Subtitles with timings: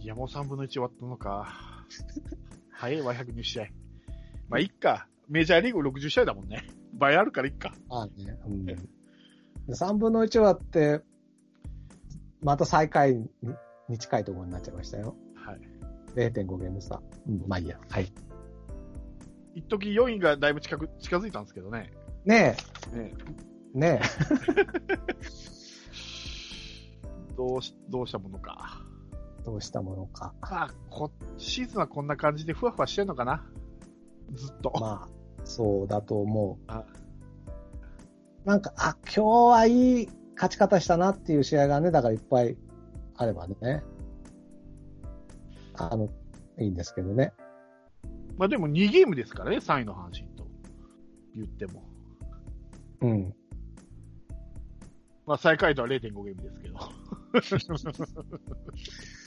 [0.00, 1.54] いや、もう3分の1終わったのか。
[2.72, 3.66] 早いわ、120試合。
[4.48, 5.06] まあ、いっか。
[5.28, 6.64] メジャーリーグ60試合だもんね。
[6.94, 7.74] 倍あるからいっか。
[7.88, 8.38] ああね。
[8.46, 9.72] うん。
[9.72, 11.02] 3分の1はって、
[12.42, 13.28] また最下位に
[13.90, 15.16] に近いところになっちゃいましたよ。
[15.34, 15.60] はい。
[16.14, 17.02] 0.5ゲーム差。
[17.28, 17.78] うん、まあいいや。
[17.88, 18.12] はい。
[19.54, 21.92] 一時4位がだいぶ近く、近づいたんですけどね。
[22.24, 22.56] ね
[22.92, 23.12] ね
[23.74, 24.00] え、ね
[27.36, 28.79] どうし、どうしたものか。
[29.50, 30.34] え、どうしたものか。
[30.40, 33.44] まあ、こ、シーズンはこんな感じでふわふわしてんのかな
[34.34, 34.72] ずっと。
[34.80, 35.08] まあ、
[35.44, 36.64] そうだと思う。
[36.66, 36.84] あ
[38.44, 42.56] なんか、あ、今日はいい勝ち方したなっていう試合がね、だからいっぱい
[43.16, 43.82] あればね。
[45.74, 46.08] あの、
[46.58, 47.32] いいんですけどね。
[48.38, 50.46] まあでも2ゲームですからね、3位の阪神と。
[51.34, 51.84] 言っても。
[53.02, 53.34] うん。
[55.26, 56.78] まあ最下位とは0.5ゲームですけど。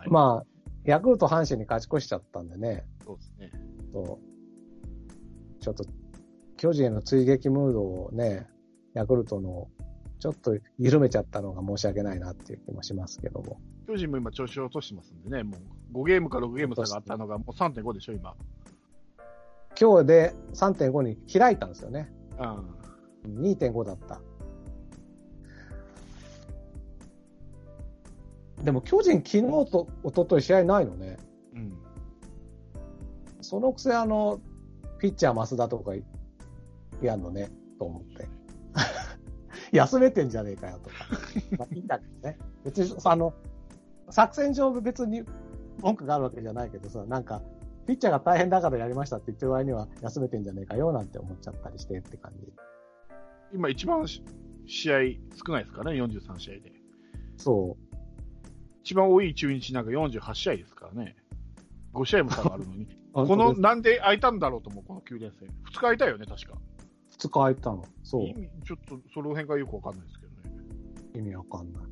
[0.00, 0.08] はい。
[0.10, 0.46] まあ、
[0.84, 2.86] ヤクルト阪神に勝ち越しちゃったんでね。
[3.04, 3.52] そうですね。
[3.92, 5.84] そうちょっと、
[6.56, 8.48] 巨人への追撃ムードをね、
[8.94, 9.68] ヤクルトの、
[10.18, 13.60] ちょっと緩めちゃったのが申し訳ないなっていう気もしますけども。
[13.86, 15.56] 巨人も今調子を落としてますんでね、も
[15.92, 18.34] う5ゲームか6ゲーム差があったのがもう3.5でしょ、今。
[19.78, 22.10] 今日で3.5に開いたんですよね。
[23.26, 23.40] うん。
[23.42, 24.20] 2.5だった。
[28.64, 31.16] でも巨人昨日と一昨日試合ないのね。
[31.54, 31.72] うん。
[33.40, 34.40] そそのくせあの、
[34.98, 35.92] ピッチャー増田とか
[37.00, 38.28] やんのね、と思って。
[39.72, 40.96] 休めてんじゃねえかよとか。
[41.58, 42.38] まあいいんだけどね。
[42.64, 43.32] 別に、あの、
[44.10, 45.24] 作戦上別に
[45.80, 47.42] 文句があるわけじゃないけどさ、なんか、
[47.86, 52.52] ピッチャーが大変だからやりましたって言ってる場合には休めてんじゃねえかよなんて思っちゃったりしてって感じ。
[53.52, 54.22] 今一番し
[54.66, 54.98] 試合
[55.44, 56.72] 少ないですからね、43試合で。
[57.36, 57.89] そう。
[58.90, 61.14] 一番多い中日なんか48試合ですからね。
[61.94, 62.88] 5試合も差があるのに。
[63.14, 65.48] ここの、なんで空いたんだろうと思う、この9連戦。
[65.48, 66.58] 2日空いたよね、確か。
[67.10, 67.84] 二日空いたの。
[68.02, 68.26] そう。
[68.26, 70.40] 意味ちょっと、その辺がよくわかんないですけどね。
[71.14, 71.82] 意味わかんない。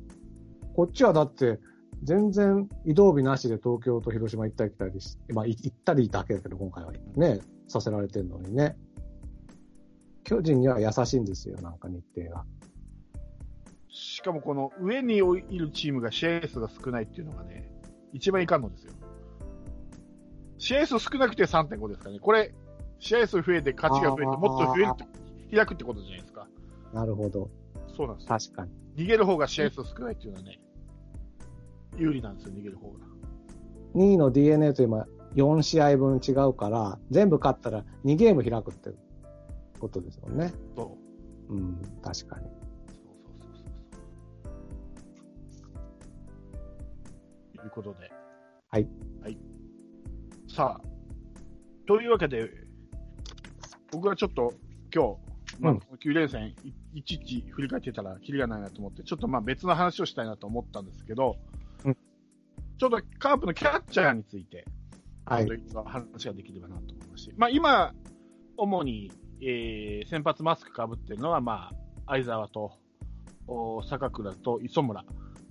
[0.73, 1.61] こっちはだって、
[2.03, 7.39] 全然移動日なしで東京と広島行ったり来たりし、まあい行ったりだけだけど今回はね、
[7.69, 8.75] させられてるのにね。
[10.25, 12.43] 巨人には優しいんですよ、なんか日程が。
[13.89, 15.19] しかもこの上にい
[15.57, 17.71] るチームが試合数が少ないっていうのがね、
[18.13, 18.93] 一番いかんのですよ。
[20.57, 22.19] 試合数少なくて3.5ですからね。
[22.19, 22.53] これ、
[22.99, 24.95] 試合数増えて勝ちが増えてもっと増えるっ
[25.49, 26.47] て、開くってことじゃないですか。
[26.93, 27.49] なるほど。
[27.95, 28.29] そうなんですよ。
[28.29, 28.71] 確かに。
[29.03, 30.59] 逃げる方が試合数少ないっていうのはね、
[31.97, 32.99] 有利なんですよ、逃げる方が。
[33.95, 38.91] 2位の DNA と今4試合分違うから、全部勝ったら2ゲーム開くって
[39.79, 40.53] ことですもんね。
[40.75, 40.95] そ
[41.49, 41.53] う。
[41.53, 42.58] うん、確かに。
[47.69, 48.11] いうことで。
[48.71, 48.87] はい。
[49.21, 49.37] はい。
[50.47, 50.89] さあ、
[51.87, 52.49] というわけで、
[53.91, 54.53] 僕はちょっと
[54.93, 61.37] 今日、まあ、うんこの9連戦、いいちいち振り返ってたらキリがないなと思って、ちょっとまあ別の話をしたいなと思ったんですけど、
[61.85, 61.97] うん
[62.77, 64.65] ちょっとカープのキャッチャーについて、
[65.25, 65.47] はい
[65.85, 67.93] 話ができればなと思いまして、まあ今、
[68.57, 71.75] 主に、えー先発マスクかぶってるのは、まあ、
[72.07, 72.71] 相沢と、
[73.47, 75.03] お坂倉と磯村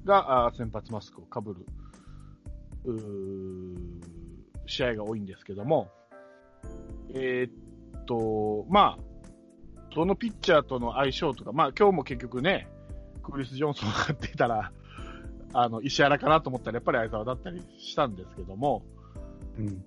[0.05, 1.67] があー先発マスクをかぶる、
[4.67, 5.91] 試合が多いんですけども、
[7.15, 9.09] えーっと、まあ、
[9.95, 12.69] そのピッチャーとの相性とか、まあ今日も結局ね、
[13.23, 14.73] クリス・ジョンソンが出たら、
[15.55, 18.83] あの、石原かなと思ったらやっぱり相沢だったりしたんですけども、
[19.59, 19.85] うん。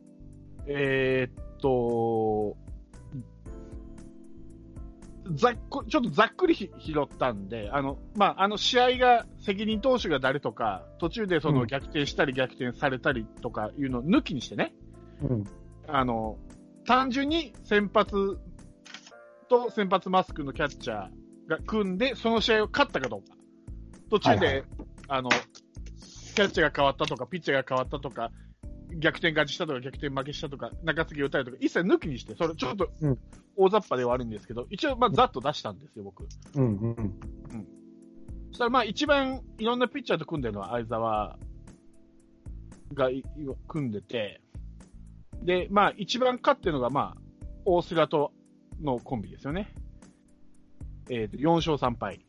[0.66, 2.58] えーっと、
[5.34, 14.74] ざっく、ちょっとざっくりひ拾ったんで、あの、まあ、あの試合が、責任投手が誰とか、途中でそうのん逆転したり逆転されたりとかいうのを抜きにしてね、
[15.22, 15.44] うん。
[15.88, 16.38] あの、
[16.86, 18.40] 単純に先発
[19.50, 23.36] と先発マスクのキャッチャーが組んで、その試合を勝ったかどうか。
[24.10, 24.66] 途中で、はいはい
[25.08, 28.32] あの、キャッチャーが変わったとか、ピッチャーが変わったとか、
[29.00, 33.18] 逆転勝ちしたとか、逆転負けしたとか、中継ぎ打たれたとか、一切抜きにして、それちょっとうん
[33.56, 36.26] 大雑把ではあるんですけど、一応、まあ、ざっと出したんですよ、僕。
[36.56, 36.66] うん。
[36.66, 37.20] うん。
[38.50, 41.38] そしたら、まあ、一番いろんなピッチャーと組んでるのは相沢
[42.94, 43.24] がい
[43.68, 44.42] 組んでて、
[45.44, 47.22] で、まあ、一番勝ってるのが、まあ、
[47.66, 48.32] 大菅と
[48.82, 49.74] のコンビですよね。
[51.10, 52.26] えっ、と、4勝3敗。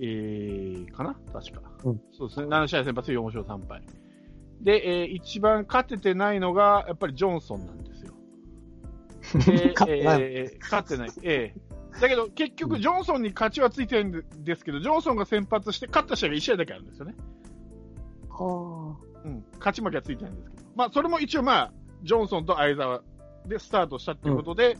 [0.00, 1.14] えー、かな？
[1.32, 1.62] 確か。
[1.84, 2.46] うんそうですね。
[2.46, 3.82] 7試合先発で4勝3敗。
[4.62, 8.14] で、えー一番勝ててないのが、やっぱりジョンソンなんですよ。
[9.44, 11.10] で勝ってないえー勝ってない。
[11.22, 11.54] え
[12.00, 17.14] だけど、結局、ジョンソンに勝ちはついてるんですけど、ジョンソンが先発して、勝った試合が1試合だけあるんですよね。
[18.30, 20.62] はうん、勝ち負けはついてないんですけど。
[20.74, 21.72] まあ、それも一応まあ、
[22.02, 23.02] ジョンソンと相沢
[23.46, 24.78] でスタートしたっていうことで、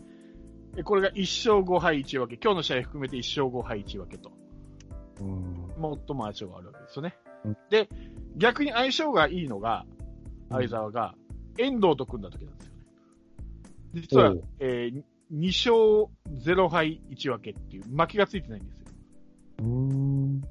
[0.76, 2.38] えこれが1勝5敗1分け。
[2.42, 4.30] 今日の試合含めて1勝5敗1分けと。
[4.30, 5.22] あ。
[5.22, 5.68] うん。
[6.06, 7.14] 最も相性があるわけですよね。
[7.44, 7.88] うんで、
[8.36, 9.84] 逆に相性がいいのが、
[10.50, 11.14] 相沢が、
[11.58, 12.82] 遠藤と組んだ時なんですよね。
[13.94, 15.02] 実はえー、
[15.32, 18.86] 2勝0敗1分けっていう負けがついてないんですよ。
[19.60, 20.42] うん。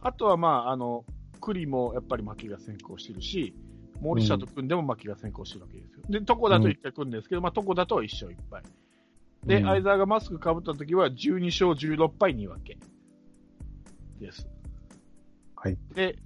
[0.00, 1.04] あとはまあ、あの、
[1.40, 3.54] 栗もやっぱり負けが先行してるし、
[4.00, 6.02] 森下と組んでも負けが先行してるわけですよ。
[6.08, 8.62] で、床田と1回組んでるんですけど、まあ、床田とは1勝1敗。
[9.44, 12.78] で、うん相沢がマスク被った時は12勝16敗2分け
[14.20, 14.48] です。
[15.60, 15.78] はい。
[15.94, 16.16] で、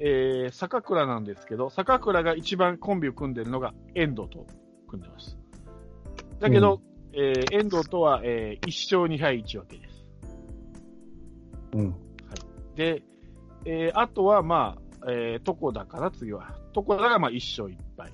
[0.00, 4.46] えー、坂倉なんですけど、坂倉が一番コンビを組んでるのが遠藤と
[4.88, 5.38] 組んでます。
[6.40, 6.80] だけど、
[7.12, 10.06] えー遠藤とは、えー1勝2敗1分けです。
[11.74, 11.94] うん。
[12.74, 13.02] で、
[13.64, 16.56] えーあとは、まあ、えー、床田かな、次は。
[16.74, 18.12] 床田がまあ1勝1敗。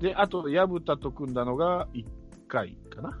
[0.00, 2.04] で、あと、薮田と組んだのが1
[2.48, 3.18] 回かな。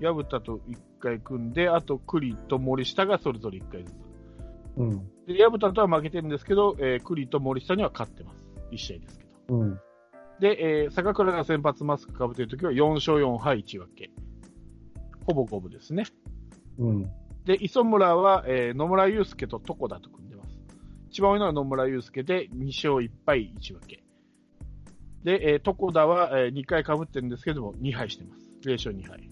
[0.00, 4.07] 薮田と1回組んで、あと、栗と森下がそれぞれ1回ずつ。
[4.78, 5.10] うん。
[5.26, 8.46] で、薮田とは負けてるんですけど、えー、栗と森下には勝ってます。
[8.70, 9.56] 1試合ですけど。
[9.58, 9.80] うん。
[10.40, 14.10] で、えー坂倉が先発マスクかぶってるときは4勝4敗1分け。
[15.26, 16.04] ほぼ五分ですね。
[16.78, 17.10] うん。
[17.44, 20.56] で、磯村は、えー野村祐介と床田と組んでます。
[21.10, 24.04] 一番多いのは野村祐介で2勝1敗1分け。
[25.24, 28.48] で、えー床田は、え2回被ってるんですけども、2敗してます。
[28.62, 29.28] 0勝2敗。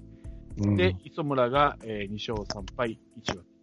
[0.59, 0.77] うん。
[0.77, 3.56] で、磯村が、え2勝3敗1分けと。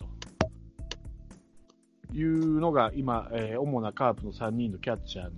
[2.13, 5.31] いうのが今、えー主なカープの3人のキャッチャーの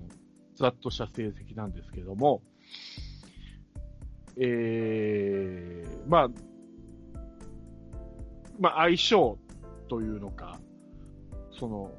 [0.56, 2.42] ざっとした成績なんですけども、
[4.38, 6.30] えー、まあ、
[8.60, 9.38] まあ、相性
[9.89, 10.60] というのか、
[11.57, 11.92] その、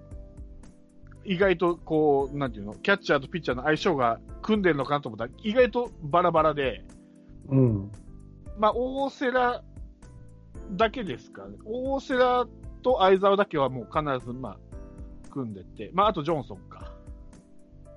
[1.25, 6.85] 意外とこう、なんていうの、キャッチャーとピッチャーの相性が組んでるのかなと思ったら、意外とバラバラで、
[7.49, 7.93] うん。
[8.59, 9.63] まあ、大瀬良
[10.73, 11.57] だけですかね。
[11.65, 12.47] 大瀬良
[12.83, 14.59] と相沢だけはもう必ず、まあ、
[15.37, 16.93] 組んでて、まあ、あとジョンソンか。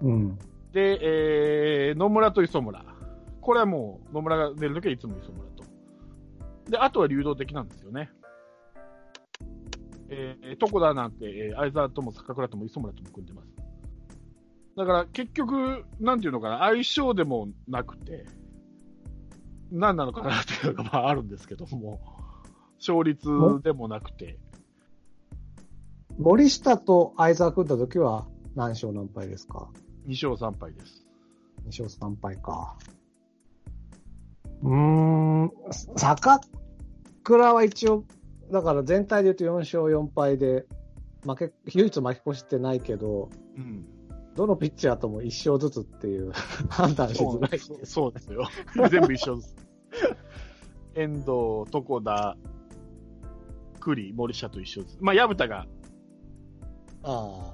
[0.02, 0.38] うん。
[0.74, 1.00] で、
[1.90, 2.84] えー、野村と磯村。
[3.40, 5.64] これはもう、野村が出るときはいつも磯村と。
[6.70, 8.10] で、あとは流動的なんですよね。
[10.10, 13.48] えー、床田なんて、えー、相沢とも坂倉とも磯村とも組んでます。
[14.76, 18.26] だから結局、なんていうのかな、相性でもなくて、
[19.72, 22.02] 何なのかなっていうのがまああるんですけども、
[22.80, 23.30] 勝率
[23.64, 24.40] でもなくて、
[26.20, 29.70] 森下と相沢組んだ時は何勝何敗ですか
[30.06, 31.06] ？2勝3敗です。
[31.70, 32.78] 2勝3敗か。
[34.62, 34.76] うー
[35.46, 35.52] ん、
[35.96, 36.42] 坂
[37.24, 38.04] 倉は一応、
[38.52, 40.66] だから全体で言うと4勝4敗で、
[41.26, 43.86] 負け、唯一負け越してないけど、うん。
[44.36, 46.34] どのピッチャーとも1勝ずつっていう
[46.70, 47.60] 判断しづらい。
[47.60, 48.44] そうそうですよ。
[48.92, 49.56] 全部一緒です。
[50.96, 52.36] 遠藤、床田、
[53.80, 54.98] 栗、森下と一緒です。
[55.00, 55.66] まあ、薮田が
[57.04, 57.54] あ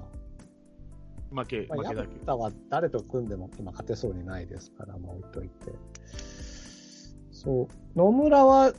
[1.30, 1.74] 負け、あ。
[1.74, 2.26] まあ、負けだけ薮。
[2.26, 5.72] 田は誰と組んでも今勝てそうにないですから、まあ置いといて。
[7.30, 7.98] そう。
[7.98, 8.72] 野村は、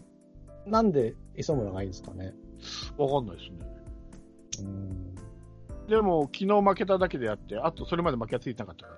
[0.65, 2.33] なんで磯村がいいんですかね？
[2.97, 4.67] わかんないですね。
[4.67, 5.15] うん。
[5.87, 8.97] でも、昨日負けただけであって、あとそれまで負けはついてなかったから、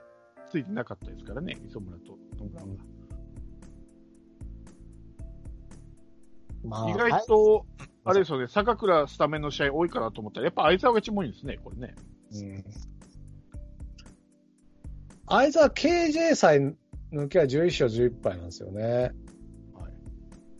[0.49, 2.67] ついてなかったですからね、磯村と野村は。
[6.63, 7.65] まあ、意外と、
[8.05, 11.95] あれですよね、坂倉スタメンの試合多いかなと思ったら、やっぱ相沢が一番多いんですね、これね。
[12.33, 12.63] うん。
[15.27, 16.73] 相沢 KJ さえ
[17.11, 18.83] 抜けは11勝11敗なんですよね。
[18.83, 19.13] はい。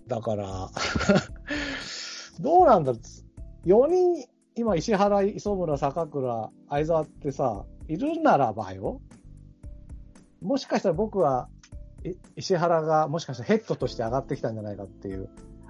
[0.08, 0.70] だから、
[2.40, 2.98] どうなんだろ
[3.66, 3.68] う。
[3.68, 9.02] 4人、今石原、磯村、坂倉、相沢ってさ、いるならばよ。
[10.42, 11.50] もしかしたら僕は、
[12.04, 15.30] い石原がもしかしたらヘッドとして上がってきたんじゃないかっていう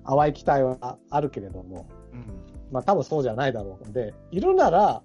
[0.10, 2.26] 淡い期待はあるけれども、うん。
[2.72, 5.04] まあ多分そうじゃないだろうので、いるなら、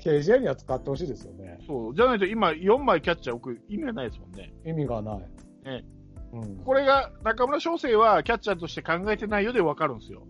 [0.00, 1.58] KJ には使ってほしいですよね。
[1.66, 1.94] そう。
[1.94, 4.52] じゃないと今4枚キャッチャー置く意味がないですもんね。
[4.64, 5.18] 意味がない。
[5.64, 5.84] ね
[6.32, 6.56] うん。
[6.64, 10.22] これが、中村翔成はキャッチャーとして考えてないようで分かるんですよ。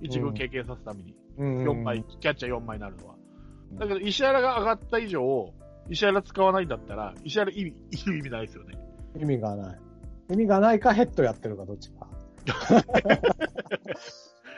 [0.00, 1.14] 一軍経験さすために。
[1.36, 3.14] うん4枚、キャッチャー4枚になるのは。
[3.78, 5.52] だけど、石原が上がった以上、
[5.88, 7.74] 石原使わないんだったら、石原意味、
[8.06, 8.78] 意味ないですよね。
[9.16, 9.78] 意味がない。
[10.30, 12.07] 意味がないかヘッドやってるかどっちか。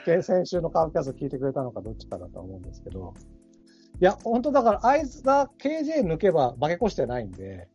[0.05, 3.13] で先週のカープキャスト聞いてくれたのかどっちかだと思うんですけど。
[4.01, 7.67] いや、本当だから、あいつが KJ 抜けば負け越してないんで、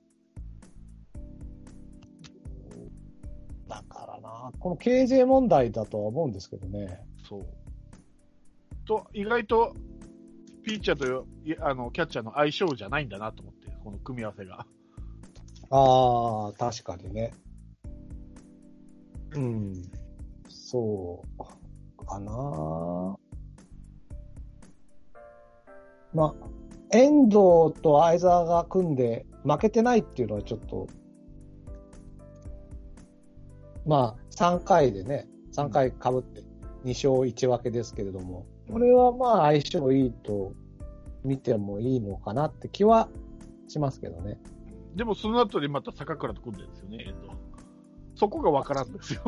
[3.69, 7.01] だからな、この KJ 問題だとは思うんですけどね。
[7.29, 7.47] そう。
[8.87, 9.75] と、意外と、
[10.65, 14.67] ピッチャーといあのキャッチャーの相性じゃないんだなと思って、この組み合わせが。
[15.71, 17.33] ああ、確かにね。
[19.35, 19.76] うん。
[20.69, 23.17] そう、かな。
[26.13, 26.35] まあ、
[26.91, 30.89] 遠藤と相沢が組んで負けてないっていうのはちょっと、
[33.87, 36.41] まあ、3回でね、3回被って
[36.85, 40.53] 2勝1分けですけれども、これはまあ相性いいと
[41.23, 43.09] 見てもいいのかなって気は
[43.69, 44.41] しますけどね。
[44.97, 47.37] でもその後にまた坂倉と組んでるんですよね、遠藤。
[48.17, 49.23] そこがわからんですよ。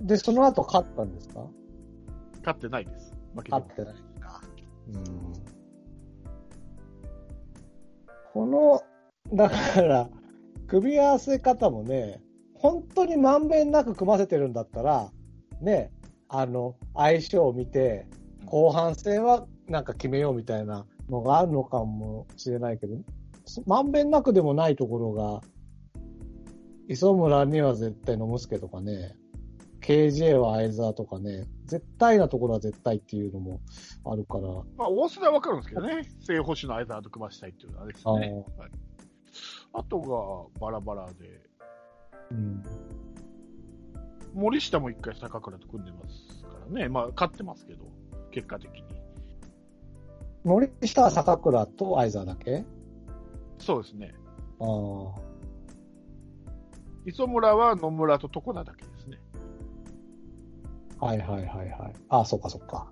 [0.00, 1.46] で、その後勝ったんですか？
[2.38, 3.14] 勝ってないです。
[3.34, 4.40] 負け勝ってないか。
[4.88, 5.04] うん。
[8.32, 8.82] この、
[9.36, 10.08] だから、
[10.66, 12.22] 組み合わせ方もね、
[12.54, 15.10] 本当にまんべんなく組ませてるんだったら、
[15.60, 15.92] ね、
[16.28, 18.06] あの、相性を見て、
[18.46, 22.96] 後半戦はなんか決めようみたいなのがあるのかもしれないけど、
[23.66, 25.40] まんべんなくでもないところが、
[26.88, 29.14] 磯村には絶対野村助とかね、
[29.80, 33.60] KJ は相沢とかね、絶対なところは絶対っていうのも
[34.04, 36.08] あるから、まあ、大須田はわかるんですけどね。
[36.20, 38.44] 正捕手の相沢と組ましたいっていうのはですよね。
[38.58, 38.70] はい、
[39.72, 41.40] あとがバラバラで、
[42.30, 42.62] うん、
[44.34, 46.88] 森下も一回坂倉と組んでますからね。
[46.88, 47.84] まあ、勝ってますけど、
[48.30, 48.84] 結果的に。
[50.44, 52.64] 森下は坂倉と相沢だけ？
[53.58, 54.14] そうですね。
[54.60, 55.20] ああ。
[57.06, 58.84] 磯村は野村と床田だけ。
[61.00, 61.92] はいはいはいはい。
[62.08, 62.90] ああ、そっかそっか。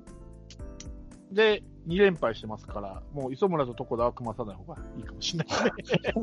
[1.30, 5.72] で、2連敗してますから、もう磯村と床田は組まさない方がいいかもしれないね。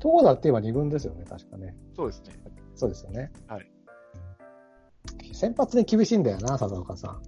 [0.00, 1.74] 東田って今2軍ですよね、確かね。
[1.96, 2.34] そうですね。
[2.74, 3.32] そうですよね。
[3.46, 3.70] はい。
[5.32, 7.22] 先発に厳しいんだよな、笹岡さん。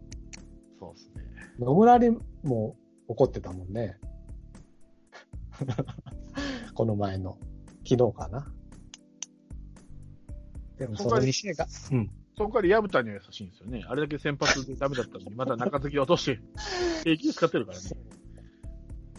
[0.79, 1.25] そうですね。
[1.59, 2.77] 野村にも
[3.09, 3.99] 怒ってたもんね。
[6.75, 7.39] この前の。
[7.89, 8.53] 昨日かな。
[10.79, 11.67] でもその2試合が。
[11.93, 12.11] うん。
[12.41, 13.85] そこから矢蓋には優しいんですよね。
[13.87, 16.41] あれだけ先発でダメだったのに、また中継ぎ落として、
[17.05, 17.85] 平気で使ってるからね。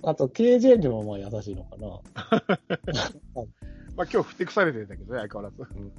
[0.01, 1.87] あと、KJ にもまあ優しいのかな。
[3.95, 5.71] まあ今日ふてくされてるんだけどね、相変わらず。
[5.71, 5.91] ん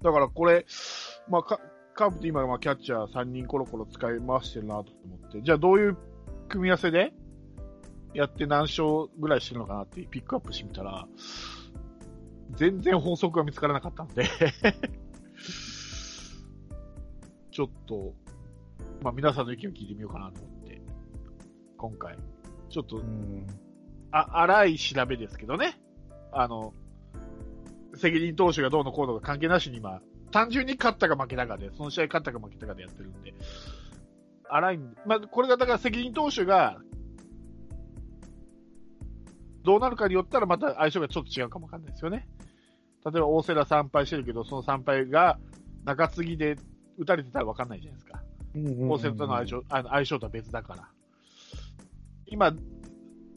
[0.00, 0.64] だからこれ、
[1.28, 1.58] まあカ
[1.96, 5.96] カープって今、まあキャッチャー3人コロコロ使い回してるなと思って、じゃあどういう
[6.48, 7.12] 組み合わせで
[8.12, 11.08] やって何勝ぐらいしてるのかなってピックアップしてみたら、
[12.52, 14.28] 全然法則が見つからなかったんで
[17.50, 18.14] ちょっと、
[19.02, 20.82] まあ皆さんの意見を聞いてみようかなと思って、
[21.76, 22.16] 今回、
[22.68, 23.46] ちょっとうん。
[24.10, 25.78] あ、荒い調べですけどね。
[26.32, 26.74] あの、
[27.94, 30.00] 責任投手がどうのこうのか関係なしに今、
[30.32, 33.34] 単純に勝ったか負けたかで、その試合勝ったか負けたかでやってるんで、
[34.48, 36.80] 荒いんで、まあ、これがだから責任投手が、
[39.64, 42.28] どうなるかによったらまた相性がちょっと違うかもわかんないですよね。
[43.04, 45.38] 例えば大瀬良3敗してるけど、その3敗が
[45.84, 46.56] 中継ぎで
[46.98, 48.22] 打たれてたらわかんないじゃないですか。
[48.54, 50.88] 大瀬良との相性あの相性とは別だから。
[52.26, 52.54] 今、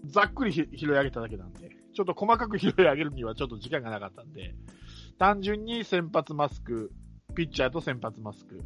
[0.05, 4.55] ざっくりひ拾い上げただけなんで、ちょっと細かく拾い上げるにはちょっと時間がなかったんで、
[5.17, 6.91] 単純に先発マスク、
[7.35, 8.61] ピッチャーと先発マスク、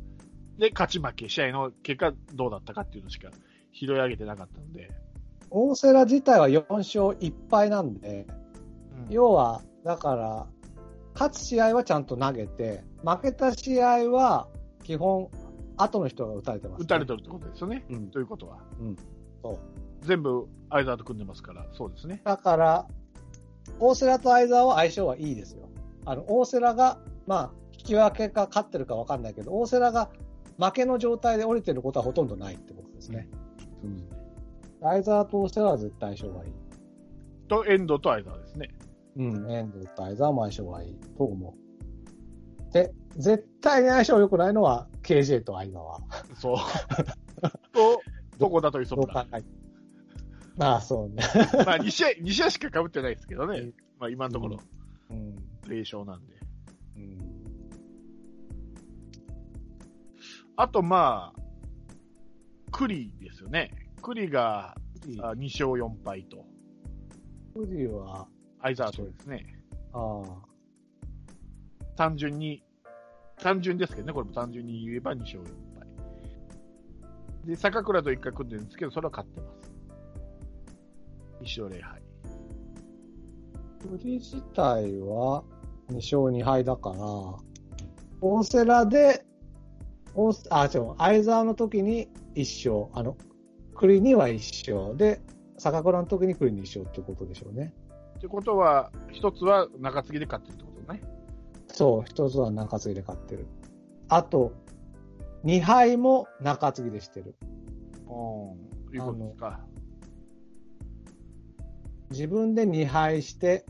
[0.57, 3.29] で、勝ち負け、試合の結果どうだったかっていうのしか
[3.73, 4.91] 拾い上げてなかったんで、
[5.51, 8.41] 大瀬良自体は4勝1敗なんで、うん
[9.09, 10.47] 要は、だから、
[11.13, 14.47] 勝つ試合はちゃんと投げて、負けた試合は
[14.83, 15.29] 基本、
[15.77, 16.83] 後の人が打たれてます、ね。
[16.85, 17.83] 打たれてるってことですよね。
[17.89, 18.07] うん。
[18.07, 18.59] ということは。
[19.43, 19.57] そう。
[20.01, 22.21] 全部、相沢と組んでますから、そうですね。
[22.23, 22.87] だから、
[23.79, 25.67] 大瀬良と相沢は相性はいいですよ。
[26.05, 30.09] あの、大瀬良が、まあ、引き分けか勝ってるか分かんないけど、大瀬良が
[30.57, 33.27] 負けの状態で降りてることはほとんどないってことですね。
[33.83, 34.20] うん。
[34.81, 36.51] 相沢と大瀬良は絶対相性がいい。
[37.47, 38.69] と、遠藤と相沢ですね。
[39.15, 41.55] うん、遠藤と相沢も相性がいいと思
[42.69, 42.73] う。
[42.73, 46.01] で、絶対に相性良くないのは KJ と相沢。
[46.35, 46.57] そう。
[47.73, 48.01] と、
[48.37, 49.13] どこだと磯村。
[49.13, 49.47] 考えて
[50.57, 51.23] まあ、そうね。
[51.65, 53.71] まあ、2試合、2試合しか被ってないですけどね。
[53.99, 54.59] まあ、今のところ、
[55.09, 55.35] うん。
[55.63, 56.33] 0勝なんで。
[56.97, 57.17] うん。
[60.55, 61.41] あと、まあ、
[62.71, 63.71] 栗ですよね。
[64.01, 64.75] 栗が
[65.19, 66.45] あ2勝4敗と。
[67.53, 68.27] 富士は、
[68.61, 69.45] 相沢とですね。
[69.93, 70.25] ああ、
[71.95, 72.63] 単純に、
[73.37, 75.87] 単純ですけどね、これも単純に言えば2勝4敗。
[77.45, 79.61] で、坂倉と1回組んでるんですけど、それは勝ってます。
[81.41, 82.01] 1勝0敗。
[83.99, 85.43] 栗自体は
[85.89, 86.97] 2勝2敗だから、
[88.21, 89.25] 大瀬良で、
[90.13, 93.17] 大瀬あ、違う、相沢の時に1勝、あの、
[93.81, 95.19] 栗には1勝で、
[95.57, 97.73] 坂倉の時に栗に1勝ってことでしょうね。
[98.17, 101.01] ってことは、一つは中継ぎで勝ってるってことね。
[101.67, 103.47] そう、一つは中継ぎで勝ってる。
[104.07, 104.53] あと、
[105.45, 107.35] 2敗も中継ぎでしてる。
[108.07, 108.95] うん。
[108.95, 109.59] いうことですか。
[112.11, 113.65] 自分で2敗して、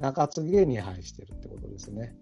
[0.00, 2.16] 中継ぎで2敗してるってことですね。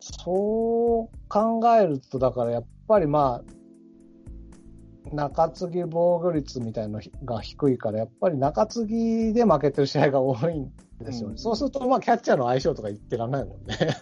[0.00, 11.32] そう考えると、だからやっぱりまあ、中継ぎ防御率みたいなのが低いから、やっぱり中継ぎで負けてる試合が多いんですよね。
[11.32, 13.76] うんそうすると、まあ、キャッチャーの相性とか言ってらんないもんね。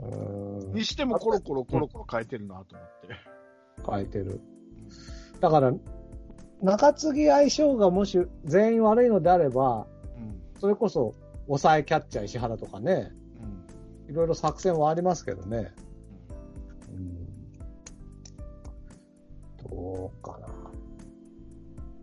[0.00, 3.08] うーんにしてもコロコロコロコロ変えてるなと思って。
[3.90, 4.40] 変えてる。
[5.40, 5.72] だから、
[6.62, 10.40] 中継ぎ相性がもし全員悪いのであれば、うん。
[10.60, 11.14] それこそ
[11.46, 13.17] 抑えキャッチャー石原とかね、うん。
[14.08, 15.72] いろいろ作戦はありますけどね。
[16.90, 17.28] うん、
[19.70, 20.48] どうかな。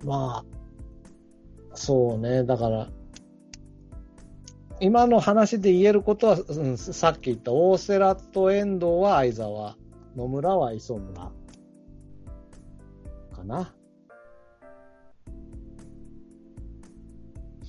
[0.04, 2.90] まあ、そうね、だから、
[4.80, 9.78] 今の話で言えることは、うん、さっき言った大瀬良と遠藤は相沢、
[10.16, 11.32] 野村は磯村。
[13.34, 13.75] かな。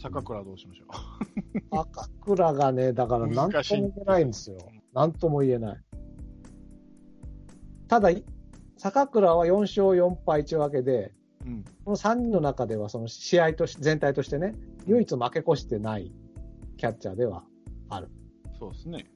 [0.00, 0.84] 坂倉どうしましょ
[1.74, 1.80] う。
[1.80, 4.58] 赤倉がね、だから何とも言えないんですよ。
[4.94, 5.78] 何とも言えない。
[7.88, 8.10] ただ、
[8.76, 11.12] 坂倉は4勝4敗1分けで、
[11.44, 11.64] うん。
[11.84, 14.54] この3人の中ではその試合とし全体としてね、
[14.86, 16.12] 唯一負け越してない
[16.76, 17.44] キャッチャーでは
[17.88, 18.08] ある。
[18.58, 19.06] そうですね。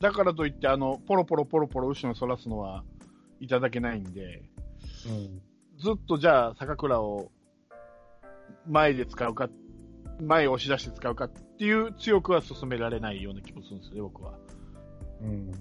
[0.00, 2.84] だからといって、あの、ポロポロポロポロ後ろにそらすのは
[3.40, 4.42] いただけないんで、
[5.08, 5.42] うん。
[5.78, 7.32] ずっとじゃあ坂倉を
[8.66, 9.48] 前で使うか、
[10.20, 14.34] 前を押し出して使うかっていう強くは進められないような気もするんですよね、僕は。
[15.22, 15.46] うん。
[15.46, 15.52] も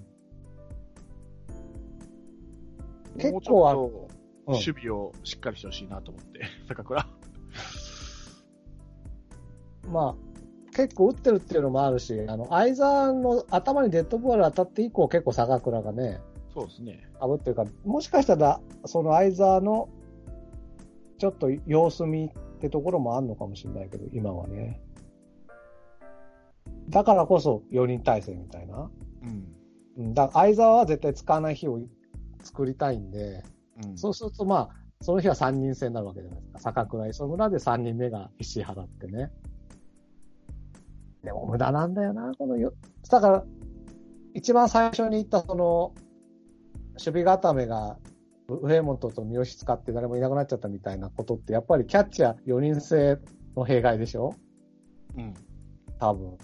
[3.18, 4.14] 結構あうん
[4.46, 7.08] 守備をしっかりしてほしいなと思って、 坂倉。
[9.90, 10.16] まあ、
[10.76, 16.20] 結構打ってるっていうのもあるし、あの、相沢の頭にデッドボール当たって以降結構坂倉がね、
[16.54, 17.10] そうですね。
[17.20, 19.90] かぶってるから、もしかしたら、その相沢の、
[21.18, 22.32] ちょっと様子見
[22.64, 24.82] ってところもあるのかもしれないけど、今はね。
[26.88, 28.90] だからこそ4人体制みたいな。
[29.24, 30.06] うん。
[30.06, 31.82] うん、だから相沢は絶対使わない日を
[32.42, 33.44] 作りたいんで、
[33.84, 34.70] うん、そうするとまあ、
[35.02, 36.60] その日は3人制になるわけじゃないですか。
[36.60, 39.30] 坂倉磯村で3人目が石原ってね。
[41.22, 42.74] でも無駄なんだよな、このよ。
[43.10, 43.46] だから、
[44.34, 45.94] 一番最初に言ったその、
[46.94, 47.98] 守備固めが、
[48.62, 53.20] ウェイモントと三好使って誰もいなくなっちゃったみたいなことって、やっぱりキャッチャー4人制
[53.56, 54.36] の弊害でしょ？
[55.18, 55.34] うん。
[56.00, 56.38] 多分。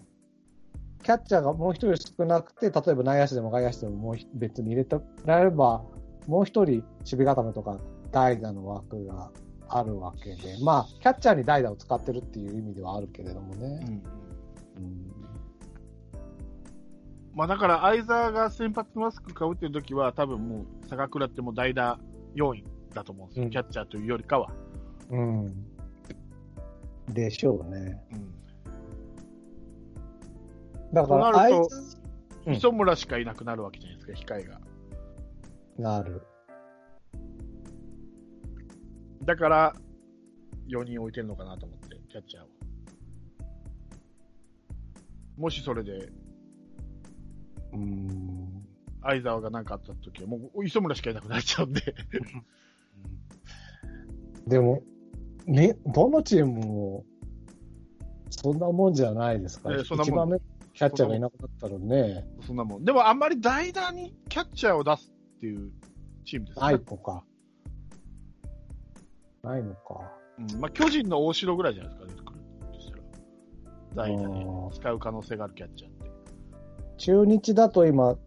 [1.04, 5.84] キャッチャーがもう一人少なくて、例えば内野手でも外野手でももう別に入れてられれば、
[6.28, 7.78] もう一人守備固めとか
[8.12, 9.32] 代打の枠が
[9.70, 13.68] あるわけで、まあ、キャッチャーに代打を使ってるっていう意味ではあるけれどもうね。
[13.68, 14.04] ん。
[14.78, 15.19] うん
[17.34, 22.00] まあだから、相沢が先発マスクかぶってる時は、多分もう、坂倉ってもう代打
[22.36, 22.64] 要員
[22.94, 23.46] だと思うんですよ。
[23.46, 24.52] うんキャッチャーというよりかは。
[25.10, 25.66] うん。
[27.14, 28.02] でしょうね。
[28.12, 28.40] うん。
[30.94, 31.70] だから、となると
[32.52, 34.62] 磯村しかいなくなるわけじゃないですか、控えが。
[35.78, 36.22] なる。
[39.24, 39.76] だから、
[40.68, 42.48] 4人置いてるのかなと思って、キャッチャーを。
[45.38, 46.12] もしそれで、
[47.74, 48.66] うん。
[49.02, 51.82] 相沢が何かあった時は、もう磯村しかいなくなっちゃうんで。
[54.48, 54.82] でも、
[55.46, 57.06] ね、どのチームも、
[58.30, 59.72] そんなもんじゃないですか。
[59.72, 60.40] ええそんなもん一番目、
[60.74, 62.86] キャッチャーがいなくなったらね、そんなもん。
[62.86, 65.72] でもあんまり代打にキャッチャーを出すっていう
[66.26, 66.66] チームですね。
[66.66, 67.24] ないのか。
[69.44, 70.12] ないのか。
[70.38, 72.40] うん、まあ、巨人の大城ぐらいじゃないですかね。
[73.96, 75.99] 代打あにー使う可能性があるキャッチャー。
[77.00, 78.18] 中日だと今、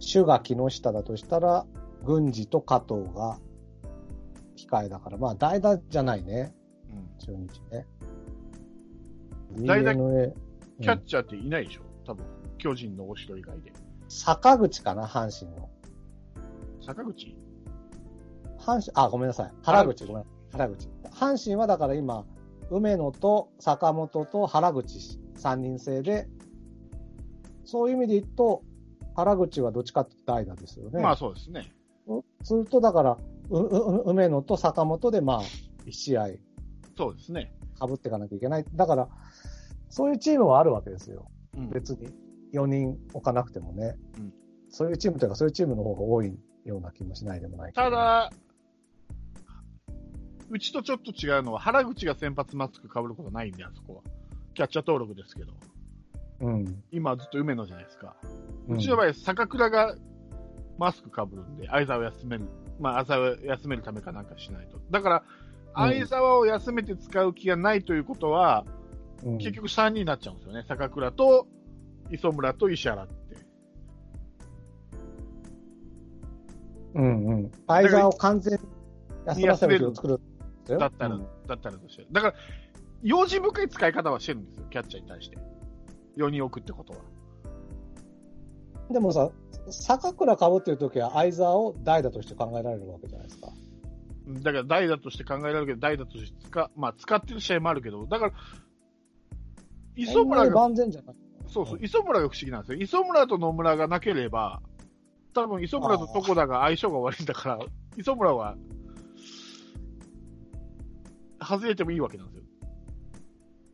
[0.00, 1.64] 主が木下だとしたら、
[2.04, 3.38] 郡司と加藤が
[4.56, 6.52] 控えだから、まあ代打じゃないね、
[6.90, 7.08] うん。
[7.18, 7.86] 中日ね。
[9.64, 10.34] 代打 DNA
[10.80, 11.82] キャッチャーっていないでしょ？
[12.04, 12.26] 多分。
[12.58, 13.72] 巨人の大城以外で。
[14.08, 15.70] 坂口かな、阪神の。
[16.84, 17.36] 坂口？
[18.58, 19.52] 阪神、あ、ごめんなさい。
[19.62, 20.24] 原口、ごめん。
[20.50, 20.88] 原口。
[21.12, 22.24] 阪神はだから今、
[22.70, 26.28] 梅野と坂本と原口3人制で、
[27.68, 28.62] そういう意味で言うと、
[29.14, 31.02] 原口はどっちかって代打ですよね。
[31.02, 31.70] まあそうですね。
[32.42, 33.18] すると、だから、
[33.50, 35.42] うう梅野と坂本で、まあ、
[35.84, 36.28] 1試合
[36.96, 37.52] そうですね。
[37.78, 38.64] 被っていかなきゃいけない。
[38.74, 39.08] だから、
[39.90, 41.30] そういうチームはあるわけですよ。
[41.58, 42.08] うん別に
[42.54, 43.96] 4人置かなくてもね。
[44.16, 44.32] うん
[44.70, 48.30] そういうチームというか、そういうチームの方が多いような気もしないでもないた、だ、
[50.50, 54.02] うちとちょっと違うのは、原口が先発マスク被ることないんで、あそこは。
[54.54, 55.52] キャッチャー登録ですけど。
[56.40, 56.82] うん。
[56.92, 58.16] 今ずっと梅野じゃないですか。
[58.68, 59.96] ううちの場合、坂倉が
[60.78, 62.44] マスク被るんで、相沢を休める。
[62.78, 64.78] まあ、相沢を休めるためかなんかしないと。
[64.90, 68.64] だから、うん相沢を休めて使う気がないということは、
[69.22, 70.64] うん結局3人になっちゃうんですよね。
[70.66, 71.46] 坂倉と
[72.10, 73.14] 磯村と石原って。
[76.94, 77.50] うんうん。
[77.66, 78.60] 相沢を完全に
[79.26, 80.20] 休ませる作る。
[80.78, 82.06] だったら、うんだったらとして。
[82.10, 82.34] だから、
[83.02, 85.38] 用心深い使い方はしてるんですよ、キャッチャーに対して。
[86.18, 87.00] 4人置くってことは。
[88.90, 89.30] でもさ、
[89.70, 93.48] 坂倉被ってる時は相沢を代打として考えられるわけじゃないですか。
[94.28, 98.32] だから代打として考えられるけど、代打として使,、まあ、使ってる試合もあるけど、だから、
[99.96, 101.16] 磯村が、万全じゃない。
[101.48, 102.78] そうそう、磯村が不思議なんですよ。
[102.78, 104.60] 磯村と野村がなければ、
[105.34, 107.58] 多分磯村と床田が相性が悪いんだから、
[107.96, 108.56] 磯村は、
[111.40, 112.42] 外れてもいいわけなんですよ。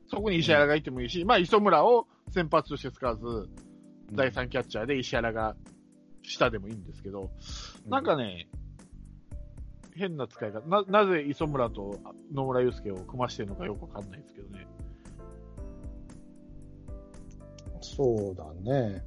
[0.08, 3.48] そこに石原がいてもいいし、まあ磯村を先発として使わず、
[4.12, 5.56] 第3キャッチャーで石原が
[6.22, 7.30] 下でもいいんですけど、
[7.86, 8.48] なんかね、
[9.94, 10.66] 変な使い方。
[10.66, 12.00] な、なぜ磯村と
[12.32, 14.66] 野村祐介を組ましてるのかよくわかんないですけどね。
[17.80, 19.04] そうだね。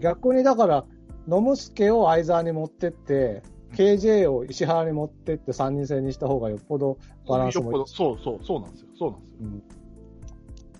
[0.00, 0.84] 逆にだから、
[1.26, 8.88] 野村助を相沢に持ってって、KJ を石原に持ってって3人制にした方がよっぽどバランスもいいよっぽど、そうそう、そうなんですよ。
[8.98, 9.38] そうなんですよ。
[9.42, 9.62] うん、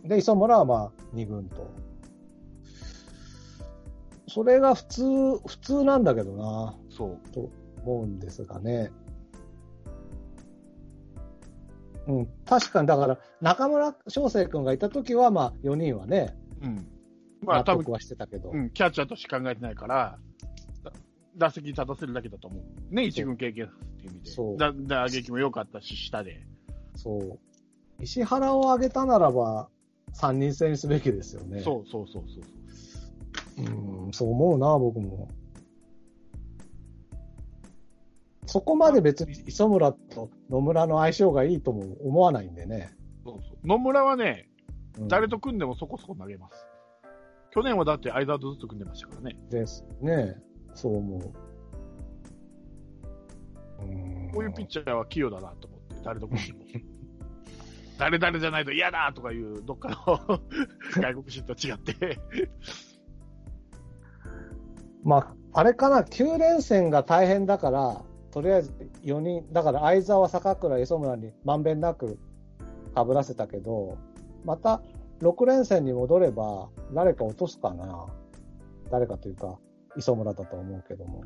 [0.04, 1.70] で、磯村はまあ2軍と。
[4.28, 5.02] それが普通、
[5.46, 7.28] 普通なんだけどな、そう。
[7.30, 7.50] と
[7.82, 8.90] 思うんですがね。
[12.06, 16.88] うん、確かに、だから、中村翔成君がいたときは、まあ、4人はね、うん。
[17.44, 20.18] まあ多分、はしてたけど、うん、キャッチャーとして考えてないから、
[20.82, 20.92] だ
[21.36, 22.94] 打席に立たせるだけだと思う。
[22.94, 24.30] ね、一軍経験っていう意味で。
[24.30, 26.44] そうだ、打撃も良かったし、下で。
[26.96, 27.38] そう。
[28.00, 29.68] 石原を挙げたならば、
[30.14, 31.60] 3人制にすべきですよね。
[31.60, 34.06] そうそうそうそうそう。
[34.06, 35.28] うん、そう思うな、僕も。
[38.46, 42.96] そこまで別に磯村と野村の相性がいいとも思わないんでね。
[43.24, 44.48] そうそう野村はね、
[44.98, 46.66] うん誰と組んでもそこそこ投げます。
[47.50, 49.36] 去年はだって相沢とずっと組んでましたからね。
[49.50, 50.36] ですね。
[50.74, 51.32] そう思う。
[53.80, 56.58] うんこういうピッチャーは器用だなと思って、誰と組んでも。
[57.98, 60.40] 誰々じゃないと嫌だとかいう、どっかの
[61.02, 62.18] 外国人と違って。
[65.02, 72.18] まあ、あれかな、9連戦が大変だから、とりあえず4人、だから相沢、坂倉、磯村にまんべんなく
[72.94, 73.98] かぶらせたけど、
[74.44, 74.80] また
[75.20, 78.06] 6連戦に戻れば、誰か落とすかな。
[78.90, 79.58] 誰かというか、
[79.96, 81.24] 磯村だと思うけども。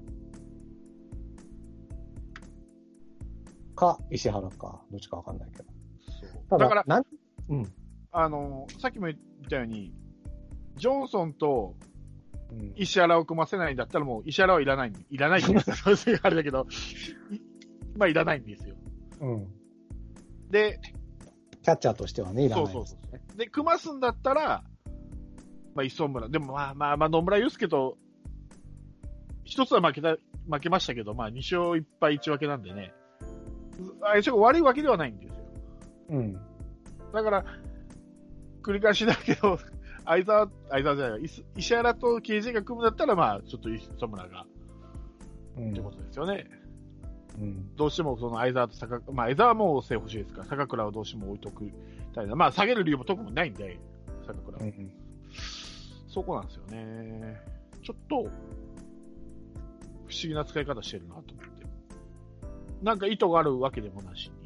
[3.74, 5.71] か、石原か、どっちかわかんないけど。
[6.59, 7.07] ただから、なん
[7.49, 7.73] うん、
[8.12, 9.93] あの、さっきも言ったように、
[10.77, 11.75] ジョンソンと
[12.53, 15.79] うん、石原を組ませないんだったらもう石原はいらないんいらないって言ったら
[16.23, 16.67] あれだけど、
[17.31, 17.41] い
[17.97, 18.77] まあいらないんですよ。
[19.21, 19.49] うん。
[20.51, 20.79] で、
[21.62, 23.38] キャッチャーとしてはね、いらそないですうそうそうそう。
[23.38, 24.65] で、組ますんだったら、
[25.75, 27.97] まあ磯村、でもまあまあまあ野村祐介と、
[29.45, 30.17] 一つは負けた、
[30.51, 32.93] 負けましたけど、まあ2勝1敗1分けなんでね、
[34.03, 35.32] 相性が悪いわけではないんですよ。
[36.09, 36.35] うん。
[37.12, 37.45] だから、
[38.62, 39.59] 繰り返しだけど、
[40.05, 44.47] 相沢、相沢じゃないわ石石原と KJ が組むんだったら、まあ、ちょっと磯村が、
[45.57, 46.47] うんってことですよね。
[47.38, 47.77] うん。
[47.77, 51.71] どうしてもその相沢と坂、まあ、相沢はもう正欲しいですから、坂倉はどうしても置いとく
[52.12, 52.35] たいな。
[52.35, 53.79] まあ、下げる理由も特にないんで、
[54.27, 54.65] 坂倉は。
[54.65, 54.93] うん
[56.12, 57.41] そこなんですよね。
[57.83, 58.31] ちょっと、不思
[60.25, 61.67] 議な使い方してるなと思って。
[62.83, 64.41] なんか意図があるわけでもなしに。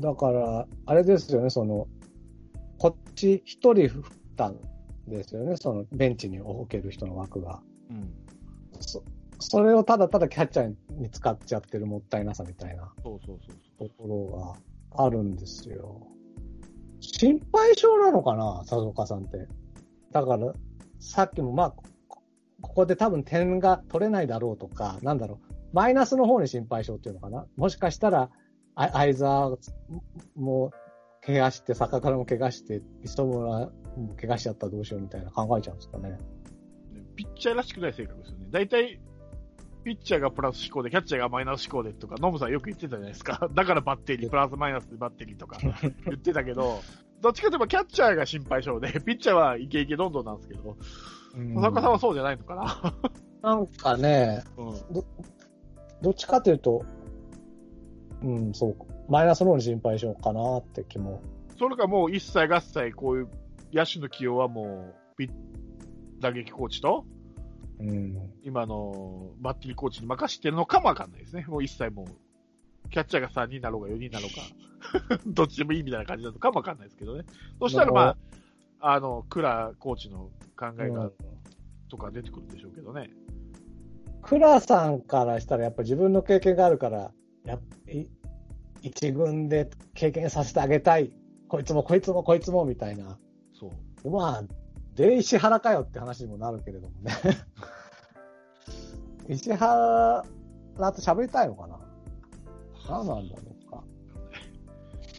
[0.00, 1.88] だから、あれですよね、その、
[2.78, 4.02] こっち一人振っ
[4.36, 4.56] たん
[5.08, 7.60] ですよね、そのベンチに置ける人の枠が。
[7.90, 8.12] うん。
[8.80, 9.02] そ
[9.38, 13.88] それをただただキャッチャーに使っちゃってるもったいなさみたいなそうそうそうそう。
[13.88, 14.56] ところ
[14.94, 16.06] があるんですよ。
[17.00, 19.46] 心配性なのかな、佐岡さんって。
[20.12, 20.52] だから、
[20.98, 21.84] さっきもまあ、こ
[22.62, 27.46] ここで多分点が取れないだろうとか、なんだろう、マイナスの方に心配性っていうのかな。
[27.56, 28.30] もしかしたら、
[28.76, 29.56] あ相沢
[30.36, 30.70] も
[31.24, 36.18] 怪我して、坂倉も怪我して、磯村も怪我しちゃったらどうしようみたいな考えちゃうんですかね。
[37.16, 38.46] ピッチャーらしくない性格ですよね。
[38.50, 39.00] 大体、
[39.82, 43.48] ピッチャーがプラス思考で、キャッチャーがマイナス思考でとか、ノブさんよく言ってたじゃないですか。
[43.54, 45.58] だからバッテリー、プラスマイナスでバッテリーとか
[46.06, 46.80] 言ってたけど、
[47.22, 50.76] どっちかといえばキャッチャーが心配性で、ピッチャーはイケイケどんどんなんですけど、
[51.54, 52.54] 田中さんはそうじゃないのか
[53.42, 53.50] な？
[53.54, 55.04] なんかね、うん。
[56.02, 56.84] どっちかというと、
[58.22, 58.76] うん、そう、
[59.08, 61.22] マイナスの方に心配しようかなって気も。
[61.58, 63.28] それかもう一切合切こういう
[63.72, 65.30] 野手の起用はもう、ピッ
[66.20, 67.04] 打撃コーチと、
[67.78, 68.32] うん。
[68.42, 71.44] 今のバッテリーコーチに任せてるのかもわかんないですね。
[71.46, 77.24] もう一切もう、キャッチャーが3人なろうが4人なろうか、 どっちでもいいみたいな感じなのかもわかんないですけどね。
[77.60, 78.16] そしたらま
[78.80, 81.10] あ、あの、クラコーチの考えが、
[81.88, 83.10] とか出てくるんでしょうけどね。
[84.22, 87.12] クラさんからしたらやっぱ自分の経験があるから、
[87.46, 87.58] や
[88.82, 91.12] 一軍で経験させてあげたい。
[91.48, 93.18] こいつもこいつもこいつもみたいな。
[93.52, 93.70] そ
[94.04, 94.10] う。
[94.10, 94.42] まあ、
[94.94, 97.12] で、石原かよって話にもなるけれどもね。
[99.28, 100.24] 石原
[100.78, 101.78] と喋りたいのかな？
[102.88, 103.84] 何なんだろうか。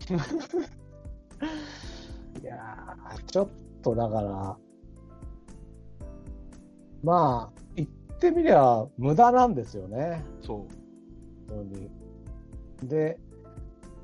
[2.41, 3.49] いやー、ちょっ
[3.81, 4.57] とだから、
[7.03, 10.23] まあ、言ってみりゃ無駄なんですよね。
[10.41, 10.57] そう。
[11.49, 11.89] 本当に。
[12.83, 13.19] で、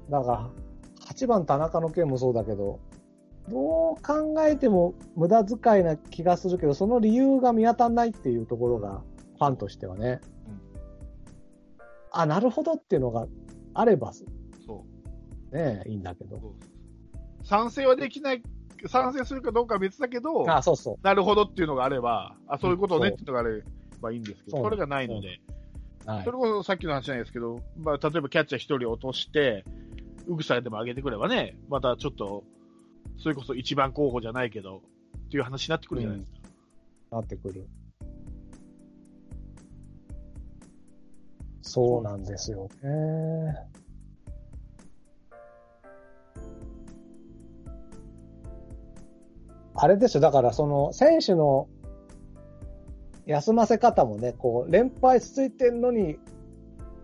[0.10, 0.50] だから、
[1.08, 2.80] 8番田中の件もそうだけど、
[3.50, 9.02] どう考えても無駄遣いな気がするけど、その理由が見当たんないっていうところが、
[9.38, 10.62] ファンとしてはね、うん。
[12.12, 13.28] あ、なるほどっていうのが
[13.74, 14.86] あればそ
[15.52, 15.56] う。
[15.56, 16.40] ね、いいんだけど。
[17.44, 18.44] 賛成はできない、
[18.88, 20.98] 賛成するかどうかは別だけど、あ、そうそう。
[21.04, 23.64] なるほどっていうのがあれば、あ、そういうことねっていうのがあれ
[24.02, 25.42] ばいいんですけど、それがないので、
[26.06, 29.64] はいそれこそさっきの話ないですけど、まあ、例えばキャッチャー一人落として、
[30.28, 32.44] ウグサでも上げてくればね、またちょっと、
[33.18, 34.82] それこそ一番候補じゃないけど、
[35.28, 36.40] っていう話になってくるじゃないですか。
[37.12, 37.68] なってくる。
[41.62, 43.56] そうなんですよね。
[49.76, 51.68] あれですよ、だからその選手の
[53.26, 56.18] 休ませ方もね、こう、連敗続いてんのに、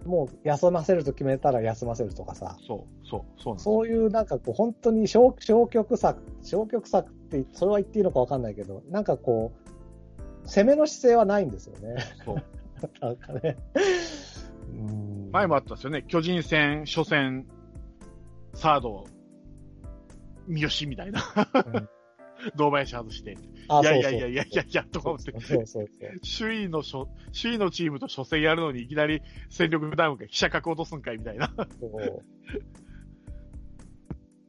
[0.06, 9.54] もう休ませると決めたら休ませるとかさ、そう、そう、そうそういうなんかこう、本当に消消極策、消極策って、それは言っていいのかわかんないけど、なんかこ
[10.46, 11.96] う、攻めの姿勢はないんですよね。
[12.26, 12.44] そう。
[13.02, 13.58] なんかね。
[14.72, 16.04] うん前もあったんですよね。
[16.08, 17.46] 巨人戦、初戦、
[18.54, 19.06] サード、
[20.48, 21.22] 三好みたいな。
[21.66, 21.90] うん
[22.56, 23.38] 堂林外して。
[23.68, 25.32] あいやいやいやいやいやいや、とか思って。
[26.38, 27.06] 首位の初、
[27.40, 31.54] 首位のチームと初戦やるのにいきなり戦力ダウンか、飛車角落とすんかいみたいな。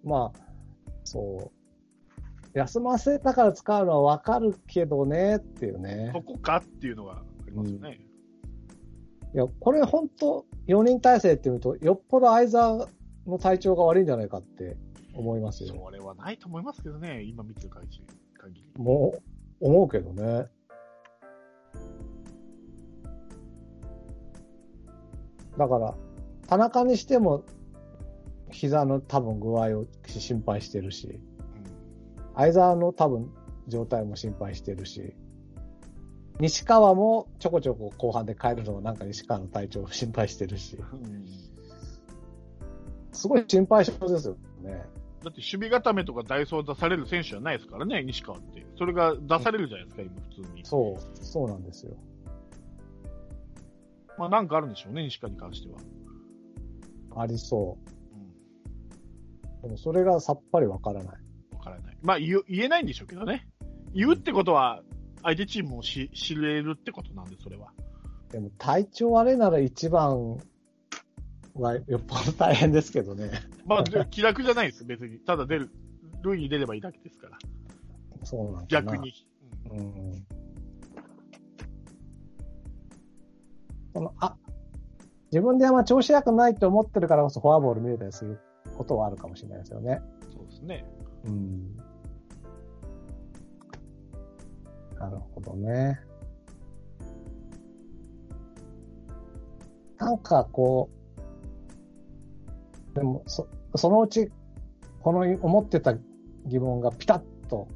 [0.03, 0.41] まあ、
[1.05, 1.61] そう。
[2.55, 6.23] 休ませたから使うのはわかるけどねっていうねそ。
[6.23, 8.01] こかっていうのがありますよね。
[9.35, 12.89] いや、これ本当4人体制っていうと、よっぽど相沢
[13.27, 14.77] の体調が悪いんじゃないかって
[15.21, 15.75] 思いますよ。
[15.75, 18.05] それはないと思いますけどね、今見てる限
[18.53, 18.83] り。
[18.83, 19.15] も
[19.61, 20.47] う、思うけどね。
[25.59, 25.95] だから、
[26.49, 27.45] 田中にしても、
[28.51, 31.21] 膝の多分具合を心配してるし、
[32.35, 33.31] 相沢の多分
[33.69, 35.15] 状態も心配してるし、
[36.41, 40.79] 西川もちょこちょこ後半で変えるのもなんか西川の体調を心配してるし、
[43.13, 44.87] すごい心配性ですよね。
[45.23, 48.67] だって守備固めとかダイソー出される選手じゃないですからね、西川って。
[48.79, 50.65] それが出されるじゃないですか、今普通に。
[50.65, 51.97] そう、そうなんですよ。
[54.19, 55.79] まあなんかあるんでしょうね、西川に関しては。
[57.23, 57.77] ありそ
[58.15, 58.23] うん
[59.59, 59.63] う。
[59.63, 61.23] でもそれがさっぱりわからない。
[61.53, 61.99] わからない。
[62.03, 63.47] まあ言う言えないんでしょうけどね。
[63.93, 64.83] 言うってことは、
[65.23, 67.73] 相手チームもし知れるってことなんで、それは。
[68.31, 70.39] でも体調悪いなら一番
[71.55, 73.31] はよっぽど大変ですけどね。
[73.67, 75.19] まあ、で気楽じゃないです、別に。
[75.19, 75.71] ただ出る、
[76.23, 77.39] 塁に出ればいいだけですから。
[78.25, 78.97] そうなん逆。
[78.97, 79.13] に。
[79.71, 80.27] うんうん。
[83.93, 84.37] その、あ、
[85.33, 88.41] 自分であんま調子良くないと思ってるからこそフォアボール見れたりする
[88.77, 90.01] ことはあるかもしれないですよね。
[90.33, 90.85] そうですね。
[91.25, 91.77] うん。
[94.99, 96.01] なるほどね。
[99.99, 101.00] なんかこう、
[102.95, 104.31] でも、そ、そのうち、
[105.03, 105.95] この思ってた
[106.47, 107.69] 疑問がピタッと、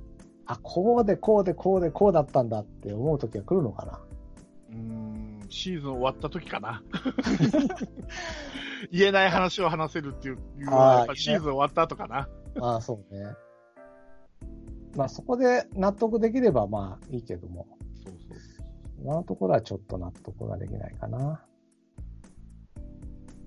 [0.46, 4.00] あ、こうでこうでこうでこうだったんだって思う時が来るのかな。
[4.70, 6.82] うーん、シーズン終わった時かな。
[8.92, 12.28] 言えない話を話せるっていういうのは、やっぱシーズン終わった後かな。
[12.60, 13.34] ああ、そうね。
[14.96, 17.66] まあそこで納得できればまあいいけども。
[18.04, 18.64] そうそう。
[19.00, 21.44] 今のところはちょっと納得ができないかな。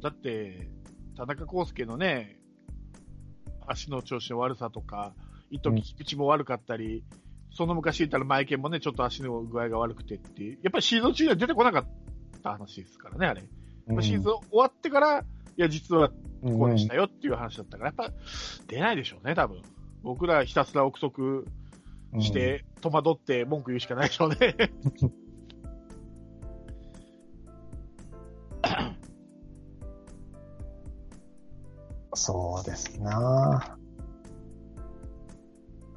[0.02, 0.70] だって、
[1.18, 2.38] 田中康介のね、
[3.66, 5.16] 足の調子の悪さとか、
[5.50, 7.04] 一時菊池も悪かったり、
[7.52, 11.86] その昔言ったらマイケンもね、ちょっと足の具合が悪くてっていう、やっぱりシーズン中には出てこなかっ
[12.44, 13.42] た話ですからね、あれ。
[13.88, 15.24] うんシーズン終わってから、い
[15.56, 16.12] や、実は
[16.44, 18.14] うんこうでしたよっていう話だったから、やっぱ
[18.68, 19.64] 出ないでしょうね、多分。
[20.04, 21.46] 僕らひたすら憶測
[22.20, 24.38] して、戸惑って文句言うしかないでしょうね。
[32.18, 33.78] そうですな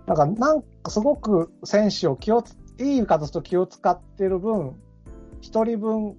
[0.06, 4.80] なんか、なんかすごく選手を気をつ、いい形と気を使ってる分、
[5.40, 6.16] 一人分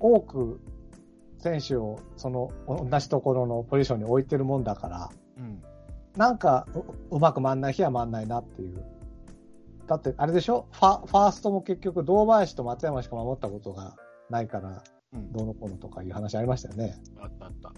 [0.00, 0.60] 多く
[1.38, 5.62] 選手をその同じところのポジションに置いてるもんだから、うん。
[6.16, 8.82] なんかううまく回んない日は回んないなっていう。
[9.86, 10.66] だって、あれでしょ？
[10.72, 13.96] ファファーストも結局、堂林と松山しか守ったことが
[14.30, 14.82] ないから、
[15.12, 15.30] うん。
[15.32, 16.96] どうのこうのとかいう話ありましたよね。
[17.20, 17.72] あったあった。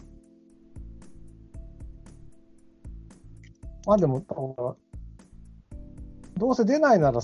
[3.88, 4.22] まあでも、
[6.36, 7.20] どうせ出ないなら、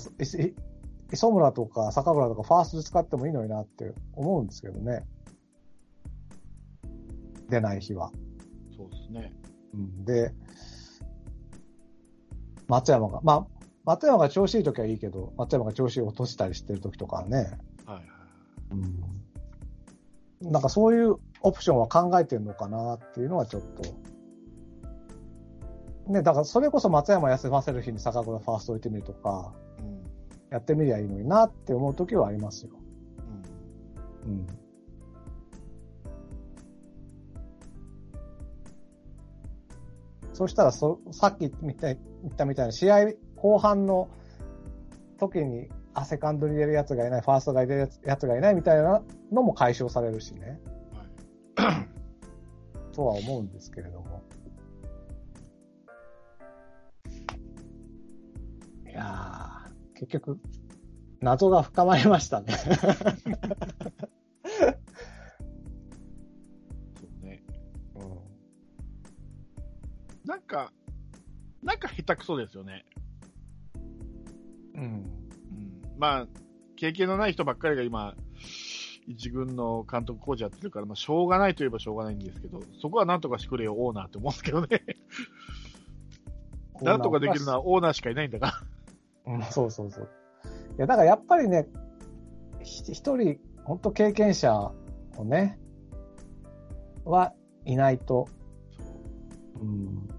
[1.11, 5.05] 磯村とか坂村とかファーストで使ってもいいのになって思うんですけどね。
[7.49, 8.11] 出ない日は。
[8.75, 9.31] そうですね。
[9.75, 10.33] うん、で、
[12.67, 13.47] 松山が、まあ、
[13.83, 18.05] 松山が調子いい時はいいけど、松山が調子を落としたりしてる時とかはね、はいはい。
[20.41, 24.14] うん、なんかそういうオプションは考えてるのかなっていうのはちょっと。
[26.07, 30.03] ね、だからそれこそ松山休ませる日に坂倉ファースト置いてみるとか、うん。
[30.51, 32.71] やってみりゃいいのになって思う時はありますよ。
[34.25, 34.31] うん。
[34.31, 34.47] うん。
[40.33, 41.95] そしたらそ、さっき言った言
[42.27, 44.09] ったみたいな試合後半の
[45.17, 50.59] 時に、あ、セカンドに入れるやつがいない、ファーストが入れるやつやつがいないみたいなのも解消されるしね。
[51.55, 52.93] はい。
[52.93, 54.04] とは思うんですけれども。
[58.95, 60.39] やー、結局、
[61.21, 62.53] 謎が深まりましたね。
[62.53, 62.69] そ
[67.21, 67.43] うね。
[70.25, 70.71] なんか、
[71.61, 72.85] なんか下手くそですよね。
[74.75, 74.81] うん。
[74.81, 75.05] うん。
[75.97, 76.27] まあ、
[76.75, 78.15] 経験のない人ばっかりが今、
[79.07, 84.85] 一軍の監督コーチやってるから、まあ、しょうがないといえばしょうがないんですけど、そこはなんとかしてくれよ、オーナーって思うんですけどね。
[86.81, 88.53] なんとかできるのはオーナーしかいないんだから。
[89.27, 90.09] うん、そうそうそう。
[90.77, 91.67] いや、だからやっぱりね、
[92.61, 94.71] ひ一人、本当経験者
[95.17, 95.59] をね、
[97.03, 97.33] は
[97.65, 98.27] いないと、
[99.61, 100.09] うん。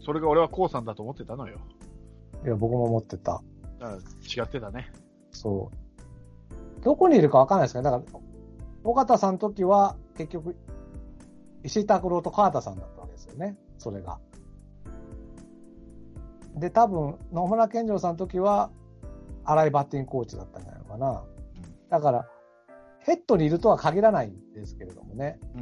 [0.00, 1.58] それが俺はコウさんだと思ってたのよ。
[2.44, 3.42] いや、僕も思ってた。
[3.78, 4.92] だから違ってたね。
[5.30, 6.84] そう。
[6.84, 8.20] どこにいるかわかんないですけど、だから、
[8.84, 10.56] 尾形さんの時は、結局、
[11.62, 14.18] 石井拓郎と川田さんだったわけですよね、それが。
[16.54, 18.70] で、多分、野村健丈さんの時は、
[19.44, 21.24] 荒井バッティングコーチだったんじゃないのかな。
[21.90, 22.28] だから、
[23.00, 25.40] ヘッドにいるとは限らないんですけれどもね。
[25.56, 25.60] うん。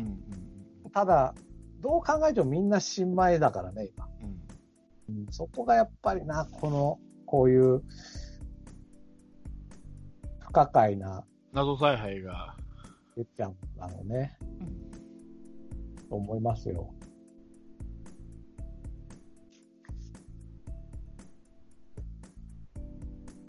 [0.84, 0.90] うん。
[0.92, 1.34] ただ、
[1.80, 4.08] どう考えてもみんな新米だからね、今。
[5.08, 5.16] うん。
[5.16, 7.82] うんそこがやっぱりな、この、こういう、
[10.40, 12.56] 不可解な謎采配が。
[13.14, 16.92] てっちゃんなのね、うんと思いますよ。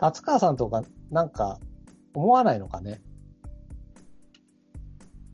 [0.01, 1.59] 達川さんとか、なんか、
[2.13, 3.01] 思わないのかね？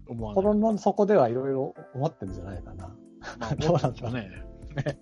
[0.07, 0.43] 思わない。
[0.43, 2.95] 心の底ではいろいろ思ってるんじゃないかな。
[3.39, 4.99] まあ、 どうなんだろう思ってるね。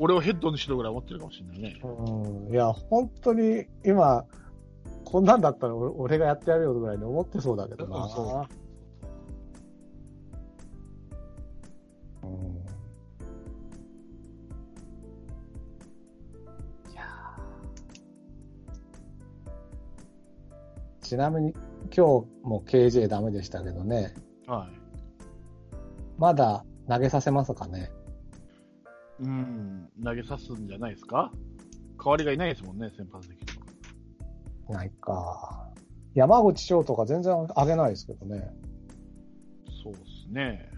[0.00, 1.80] 俺をヘッドにしろぐらい思ってるかもしれないね。
[1.84, 2.52] うん。
[2.52, 4.24] いや、本当に今、
[5.04, 8.04] こんなんだったら俺俺がやってやるよぐらいに思ってそうだけどな。
[8.04, 8.69] うんそう
[21.10, 22.00] ちなみに今日
[22.44, 24.14] も KJ ダメでしたけどね、
[24.46, 24.76] はい。
[26.18, 27.90] まだ投げさせますかね？
[29.18, 31.32] うん、投げさすんじゃないですか？
[31.98, 34.72] 代わりがいないですもんね、先発的に。
[34.72, 35.72] ないか。
[36.14, 38.48] 山口翔とか全然上げないですけどね。
[39.82, 39.98] そうで
[40.28, 40.70] すね。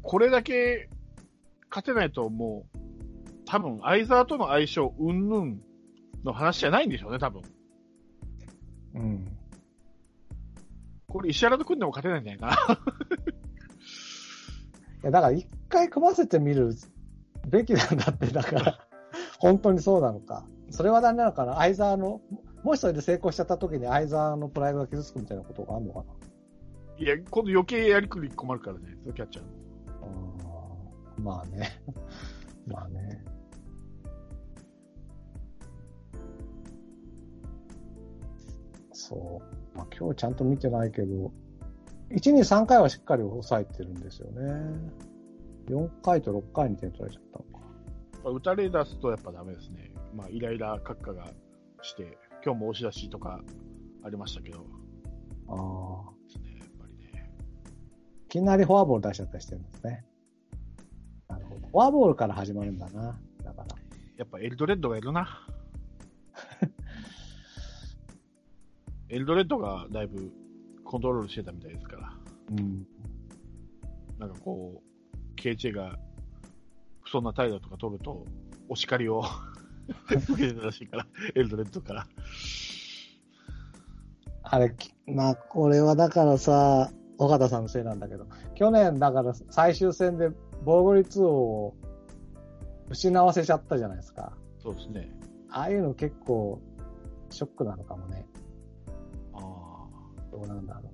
[0.00, 0.88] これだけ
[1.68, 2.78] 勝てないともう、
[3.44, 5.62] 多分、相沢との相性、うんぬん
[6.24, 7.42] の話じゃないんでしょうね、多分。
[8.94, 9.38] うん。
[11.08, 12.78] これ石原と組んでも勝てないんじゃないかな。
[15.02, 16.74] いや、だから一回組ませてみる
[17.48, 18.78] べきなんだって、だから、
[19.38, 20.46] 本当にそうなのか。
[20.70, 22.20] それは何なのかな相沢の
[22.62, 26.04] もしそれで成功しちゃった時に相沢のプライドが傷つくみたいなことがあるのかな
[26.98, 29.50] いや、今度余計やりくり困るからね、キャッチャーの。
[31.16, 31.82] あーまあね。
[32.66, 33.24] まあね。
[39.02, 39.42] そ
[39.74, 39.76] う。
[39.76, 41.32] まあ今日ちゃんと見てないけど、
[42.10, 44.42] 1、2、3回はしっかり抑えてるんですよね。
[45.68, 48.30] 4回と6回に点取られちゃったのか。
[48.30, 49.90] 打たれ出すとやっぱダメですね。
[50.14, 51.26] まあ、イライラ閣下が
[51.80, 53.40] して、今日も押し出しとか
[54.04, 54.66] ありましたけど、
[55.48, 56.12] ああ。
[56.28, 57.30] ですね、やっぱりね。
[58.26, 60.04] いきなりフォアボール出しちゃったりしてるんですね。
[61.28, 61.68] なるほど。
[61.68, 63.18] フォアボールから始まるんだな。
[63.42, 63.76] だから。
[64.16, 65.46] やっぱエルドレッドがいるな。
[69.12, 70.32] エルドレッドがだいぶ
[70.84, 72.12] コントロールしてたみたいですから、
[72.50, 72.86] うん。
[74.18, 75.98] なんかこう、ケイチェが
[77.02, 78.24] 不遜な態度とか取ると、
[78.70, 79.22] お叱りを
[80.08, 82.06] 受けてたらしいから、エルドレッドから。
[84.44, 90.30] あれ、きまあ、これはだからさ、尾形さんのせいなんだけど、去年だから最終戦で
[90.64, 91.74] 防御率を
[92.88, 94.32] 失わせちゃったじゃないですか。
[94.58, 95.14] そうですね。
[95.50, 96.62] ああいうの結構
[97.28, 98.26] ショックなのかもね。
[100.32, 100.90] どうなんだろ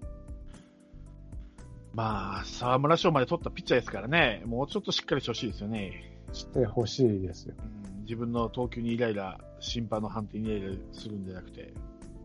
[1.95, 6.21] まあ、沢村賞まで取ったピッチャーですからね、もうちょっとしっかりしてほしいですよね。
[6.31, 6.35] う。
[6.35, 7.55] してほしいですよ。
[7.59, 11.73] うん、自分の投球にイライラ、審判の判定にイライラするんじゃなくて。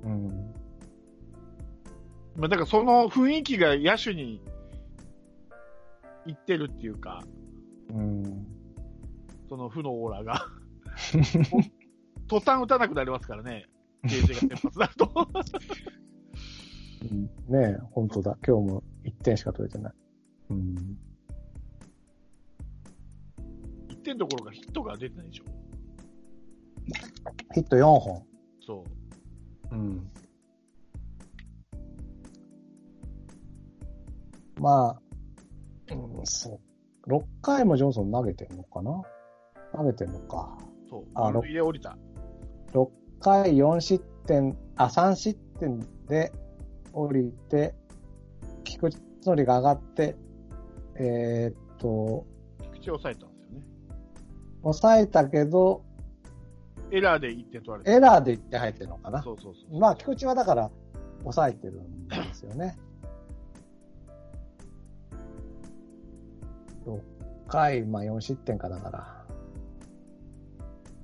[0.04, 0.54] うん。
[2.36, 4.42] まあ、だからその雰囲気が野手に
[6.26, 7.24] いってるっていうか、
[7.90, 8.46] うん。
[9.50, 10.48] その負のオーラが。
[12.28, 13.68] 途端打たなくなりますからね、
[14.04, 15.28] ゲージが先発だと。
[17.12, 18.38] うんねえ、本当だ。
[18.46, 19.94] 今日も1点しか取れてない。
[20.52, 20.98] うん。
[23.90, 25.44] 1点どころかヒットが出てないでしょ。
[27.54, 28.26] ヒット4本。
[28.66, 28.84] そ
[29.72, 29.76] う。
[29.76, 30.12] うん。
[34.60, 35.02] まあ、
[35.94, 36.60] うん、そ
[37.08, 37.10] う。
[37.10, 39.02] 6回もジョンソン投げてるのかな？
[39.76, 40.58] 投げてるのか。
[40.90, 41.06] そう。
[41.16, 41.98] あ満塁で降りた。
[42.72, 42.90] 6
[43.20, 46.32] 回4失点、あ、3失点で
[46.94, 47.76] 降りて、
[48.64, 50.16] 菊池則が上がって、
[50.96, 52.26] えーっと、
[52.72, 53.62] 口を抑えたんですよね。
[54.62, 55.84] 抑えたけど、
[56.92, 57.92] エラーで1点取られた。
[57.92, 59.80] エラーで1点入ってるのかなそうそうそう。
[59.80, 60.72] まあ、菊池はだから、
[61.22, 62.78] 抑えてるんですよね。
[66.86, 67.00] 6
[67.48, 69.26] 回、まあ4失点かだから。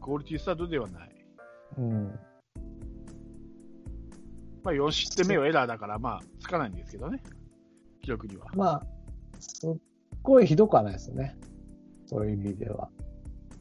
[0.01, 1.09] クオリティスタートではない。
[1.77, 2.19] うん。
[4.63, 7.21] まあ4失点目はエラーだから、まあ、つかないんですけどね。
[8.01, 8.47] 記録には。
[8.55, 8.85] まあ、
[9.39, 9.75] すっ
[10.21, 11.37] ごいひどくはないですね。
[12.05, 12.89] そういう意味では。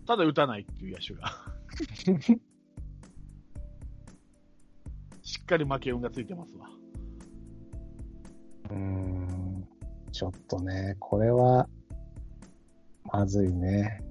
[0.07, 1.33] ただ打たないっていう野手が。
[5.23, 6.69] しっかり負け運がついてますわ。
[8.71, 9.69] うーん。
[10.13, 11.69] ちょっとね、これは、
[13.05, 14.03] まずいね。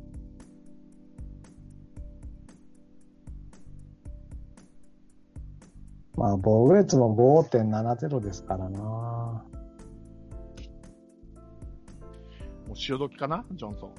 [6.17, 8.79] まあ、防御率も5.70ですからな。
[8.79, 9.45] も
[12.71, 13.45] う潮時かな？
[13.53, 13.93] ジョンソン。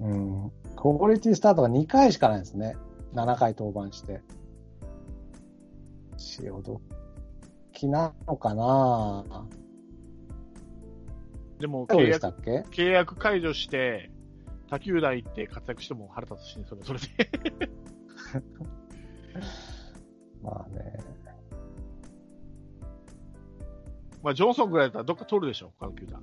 [0.00, 0.14] う
[0.48, 0.50] ん。
[0.74, 2.76] クオリティスタートが2回しかないですね。
[3.12, 4.22] 7回登板して。
[6.16, 9.24] 潮時なのかな
[11.58, 12.64] でも契約たっけ？
[12.70, 14.10] 契約解除して、
[14.70, 17.06] 他球団行って活躍しても腹立つしね、それそれで。
[20.44, 20.98] まあね。
[24.22, 26.22] まあ、ジョンソンぐらいだったらどっか取るでしょ、他の球団。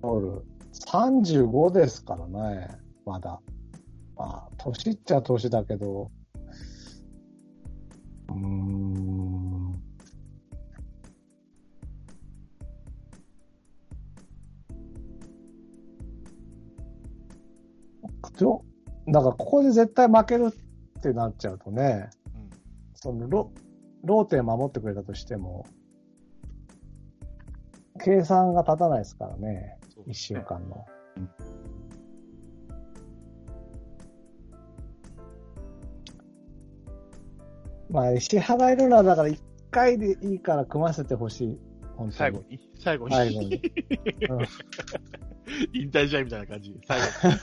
[0.00, 0.42] 取る。
[0.72, 2.68] 35ですからね、
[3.04, 3.40] まだ。
[4.16, 6.10] まあ、年っちゃ年だけど、
[8.28, 8.72] うーん。
[19.12, 20.48] だからここで絶対負ける
[20.98, 22.21] ってなっちゃうとね、うん。
[23.02, 23.50] そのロ、
[24.04, 25.66] ローテ守ってくれたとしても、
[27.98, 29.76] 計算が立たないですからね。
[30.06, 30.86] 一週間の。
[37.90, 39.42] まあ、石原いるのはだから一
[39.72, 41.58] 回でいいから組ませてほしい。
[41.96, 42.12] 本当に。
[42.12, 43.62] 最後に最後に最後に。
[44.30, 44.38] うん
[45.74, 46.80] 引退試合みたいな感じ。
[46.86, 47.34] 最後に。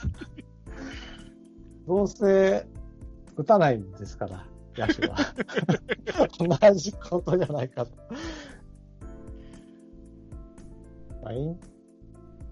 [1.86, 2.66] どうせ
[3.36, 5.16] 打たないんですから、野手は。
[6.38, 7.92] 同じことじゃないかと。
[11.22, 11.58] まあ、引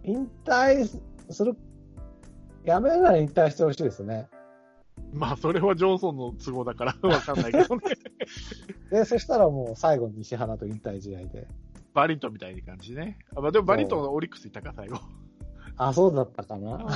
[0.05, 1.01] 引退
[1.31, 1.57] する、
[2.65, 4.29] やめるなら引退してほしいですね。
[5.13, 7.83] まあ、それはジョンソンの都合だから わかんないけどね。
[8.91, 11.49] で、そしたらもう最後に石原と引退試合で。
[11.95, 13.19] バリントンみたいな感じね。
[13.35, 14.99] あまあ、でもバリントンがオリックス行ったか、最後。
[15.77, 16.87] あ、そうだったかな。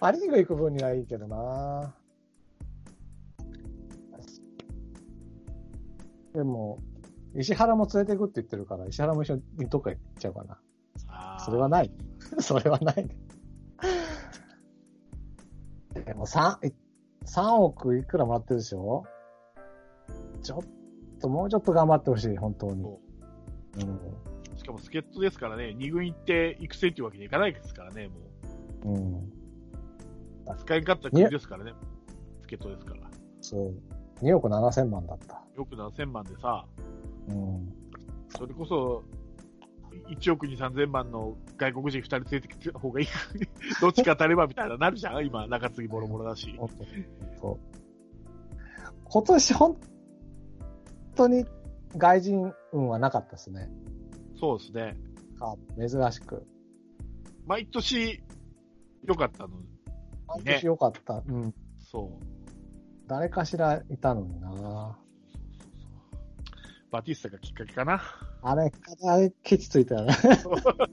[0.00, 1.94] パ・リーグ行く分にはいいけどな。
[6.34, 6.78] でも、
[7.34, 10.58] 石原も連れて行くって言ってるから、石原も一緒にどっか行っちゃうかな。
[11.38, 11.92] それはない。
[12.40, 13.08] それはない。
[16.04, 16.72] でも3、
[17.24, 19.04] 3億いくらもらってるでしょ？
[20.42, 20.62] ちょっ
[21.20, 22.82] と、もうちょっと頑張ってほしい、本当に。
[23.78, 24.00] そうん。
[24.56, 28.14] しかも助っ人ですからね、2軍行って育成っていうわけにいかないですからね、も
[28.84, 29.14] うん。
[29.14, 30.56] う。
[30.58, 31.74] 使い勝った国ですからね、
[32.42, 33.10] 助っ人ですから。
[33.40, 34.24] そう。
[34.24, 35.42] 2億7千万だった。
[35.60, 36.64] よく7000万でさ、
[37.28, 37.72] うん。
[38.30, 39.04] それこそ、
[40.08, 43.06] 1億2、3000万の外国人2人連れてきた方がいい。
[43.80, 46.58] どっちか当たればみたいななるじゃん今、中継ぎボロボロだし。
[49.04, 49.76] 今年本
[51.14, 51.44] 当に
[51.96, 53.68] 外人運はなかったですね。
[54.38, 54.96] そうですね。
[55.38, 56.46] カープ珍しく。
[57.46, 58.22] 毎年、
[59.04, 59.58] 良かったの。
[60.26, 61.22] 毎年良かった。
[61.26, 61.54] うん。
[61.78, 62.24] そう。
[63.08, 64.96] 誰かしらいたのにな
[66.90, 68.02] バティスタがきっかけかな。
[68.42, 68.72] あれ、
[69.06, 70.14] あれ、ケチついたよね。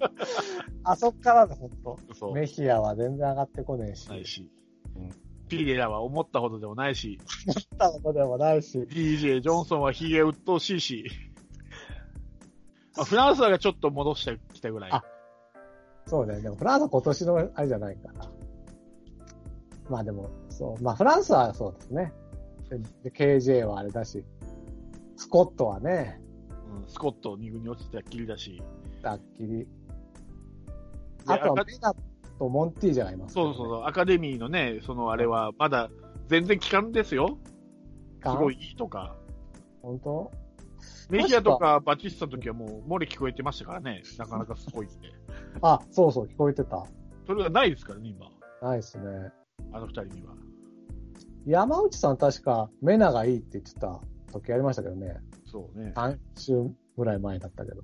[0.83, 1.97] あそっからだ、ほんと。
[2.33, 4.07] メヒアは全然上がってこねえし。
[4.09, 4.49] ないし
[4.95, 5.09] うん。
[5.47, 8.79] ピレラは思ったほどでもないし、思ったことでもないし。
[8.79, 11.05] DJ ジョンソンはヒゲ鬱陶しいし、
[12.95, 14.91] まあ、フランスがちょっと戻してきたぐらい。
[14.91, 15.03] あ
[16.05, 16.41] そうね。
[16.41, 18.29] でもフランスは今年のあれじゃないから。
[19.89, 20.83] まあでも、そう。
[20.83, 22.13] まあフランスはそうですね。
[23.03, 24.23] で、KJ はあれだし、
[25.18, 26.22] スコットはね、
[26.82, 28.61] うん、スコット2軍に落ちてたっきりだし。
[29.01, 29.47] だっきり。
[29.57, 29.68] で
[31.26, 31.93] あとはアカベナ
[32.39, 35.89] とモンティージャがいます、そうそうそう、アカデミーのね、そのあれは、まだ
[36.28, 37.38] 全然期間ですよ。
[38.24, 39.15] すごいいいとか。
[39.82, 40.32] 本当？
[41.09, 44.03] メヒアとかバチスタの時はもう漏れ聞こえてましたからね。
[44.18, 45.13] なかなかすごいって。
[45.61, 46.86] あ、そうそう、聞こえてた。
[47.26, 48.30] それがないですからね、今。
[48.61, 49.32] ないですね。
[49.72, 50.34] あの二人には。
[51.45, 54.01] 山内さん確かメナがいいって言ってた
[54.32, 55.17] 時ありましたけどね。
[55.45, 55.93] そうね。
[55.95, 56.53] 3週
[56.97, 57.84] ぐらい前だったけど。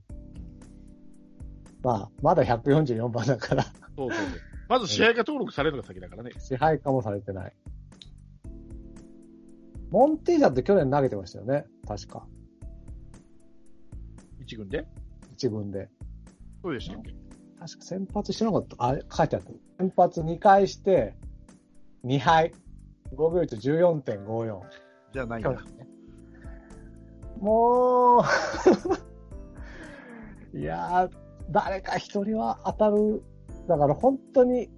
[1.83, 4.27] まあ、まだ144番だから、そうそうそう。
[4.69, 6.31] まず試合が登録されるのが先だからね。
[6.39, 7.53] 支配下もされてない。
[9.91, 11.65] モンティージャって去年投げてましたよね。
[11.87, 12.25] 確か。
[14.39, 14.87] 一軍で？
[15.33, 15.89] 一軍で。
[16.61, 17.11] そうでしたっけ？
[17.59, 18.75] 確か先発してなかった。
[18.79, 19.51] あれ、書いてあった。
[19.77, 21.15] 先発2回して、
[22.03, 22.53] 2敗。
[23.15, 24.61] 防御率14.54。
[25.13, 25.51] じゃあないんだ。
[25.51, 25.87] ね。
[27.43, 28.23] も
[30.53, 31.11] う、 いやー、
[31.51, 33.21] 誰か一人は当たる。
[33.67, 34.69] だから本当に、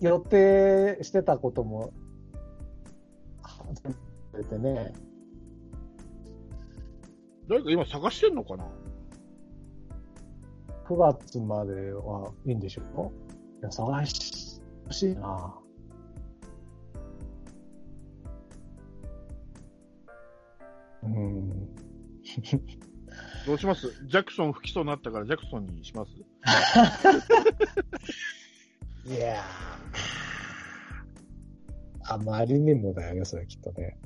[0.00, 1.92] 予定してたことも、
[3.44, 3.94] 外
[4.36, 4.92] れてね。
[7.48, 8.66] 誰か今探してんのかな
[10.88, 13.12] ？9月まではいいんでしょ？
[13.12, 15.61] ういや、探し、欲しいな
[21.02, 21.68] うん。
[23.46, 23.92] どうします？
[24.06, 26.12] ジャクソン不起訴になったからジャクソンにします？
[29.10, 29.42] いやー。
[32.04, 33.96] あまりにもだよね、それきっとね。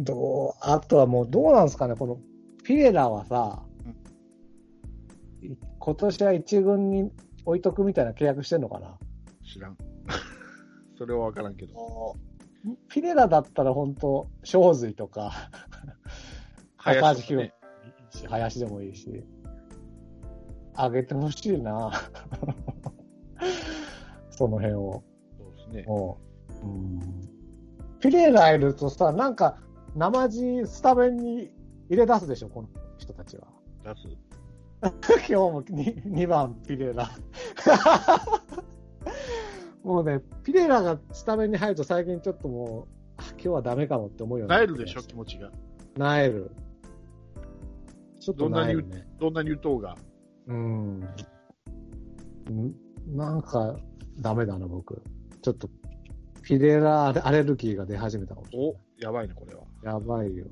[0.00, 2.18] どう、あとはもうどうなんですかね、この
[2.64, 3.62] ピレラはさ、
[5.42, 7.10] い今年は一軍に
[7.44, 8.98] 置いとくみたいな契約してんのかな？
[9.44, 9.76] 知らん。
[10.96, 12.16] それはわからんけど。
[12.88, 15.32] ピレラだったら本当、正髄とか、
[16.78, 17.52] 高橋し、
[18.28, 19.24] 林でもいいし、
[20.74, 21.92] あげてほしいな
[24.30, 25.02] その辺を。
[25.38, 25.82] そうですね。
[25.84, 26.18] も
[26.62, 27.00] う、うん。
[28.00, 29.58] ピレラいるとさ、なんか、
[29.94, 31.52] 生地スタメンに
[31.88, 33.46] 入れ出すでしょ、この人たちは。
[33.84, 34.08] 出す
[34.82, 37.08] 今日も 2, 2番ピレラ。
[39.84, 45.50] もうね、ピレラがスタメンに入ると最近ちょっともう、あ今日はダメかもって思うようになえるでしょ、気持ちが。
[45.96, 46.52] なえる。
[48.20, 49.06] ちょっとなえるね。
[49.18, 49.96] どんなに打とうが。
[50.46, 51.00] うん。
[51.00, 51.06] ん
[53.08, 53.76] なんか、
[54.20, 55.02] ダメだな、僕。
[55.42, 55.68] ちょっと、
[56.42, 59.62] ピレラアレルギーが出始めたお、やばいね、これは。
[59.82, 60.46] やばいよ。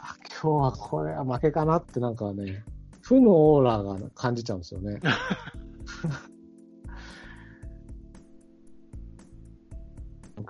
[0.00, 2.64] あ、今日はこれは負けかなってなんかね、
[3.00, 5.00] 負のオーラが感じちゃうんですよね。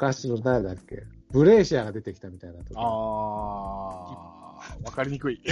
[0.01, 1.05] 昔の誰だっけ？
[1.31, 2.73] ブレーシアが出てきたみたいな時。
[2.75, 2.85] あー、
[4.85, 5.43] わかりにくい。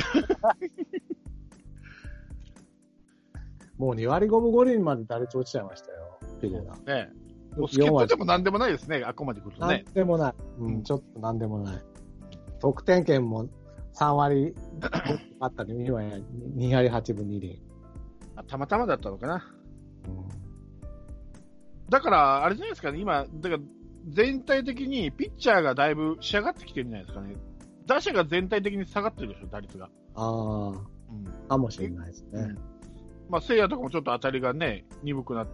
[3.76, 6.74] もう2割5分5厘まで打率落ちちゃいましたよ、ピレが。
[6.78, 7.10] ね。
[7.54, 9.84] 助っ人でも何でもないですね、あこまで来るとなんね。
[9.92, 10.34] でもない。
[10.58, 11.82] ううんん、ちょっとなんでもない。
[12.58, 13.48] 得点圏も
[13.94, 14.54] 3割
[15.40, 16.16] あったり、今や
[16.56, 17.62] 2割8分2厘。
[18.34, 19.44] あたまたまだったのかな。
[20.08, 20.28] うん
[21.90, 23.62] だから、あれじゃないですかね、今、だから
[24.06, 27.36] 全体的にピッチャーがだいぶ仕上がってきてるんじゃないですかね。
[27.86, 29.88] 打者が全体的に下がってるでしょ、打率が。
[30.14, 30.76] あうん。
[31.46, 32.40] あ、かもしれないですね。
[32.40, 32.58] うん
[33.28, 35.46] まあ、聖夜とかもちょっと当たりがね、鈍くな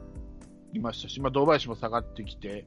[0.72, 2.66] りましたし、まあ、堂林も下がってきて、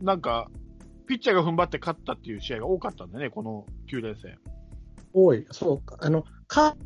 [0.00, 0.50] なんか、
[1.06, 4.38] ピッチャーが踏ん張って勝ったっていう試合が多かったんでね、この9連戦。
[5.12, 5.46] 多い。
[5.50, 5.96] そうか。
[6.00, 6.76] あの、カ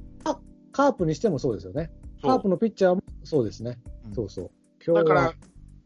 [0.73, 1.91] カープにしてもそうですよね。
[2.23, 3.79] カープのピッチャーもそうですね。
[4.07, 4.51] うんそうそう。
[4.95, 5.35] だから、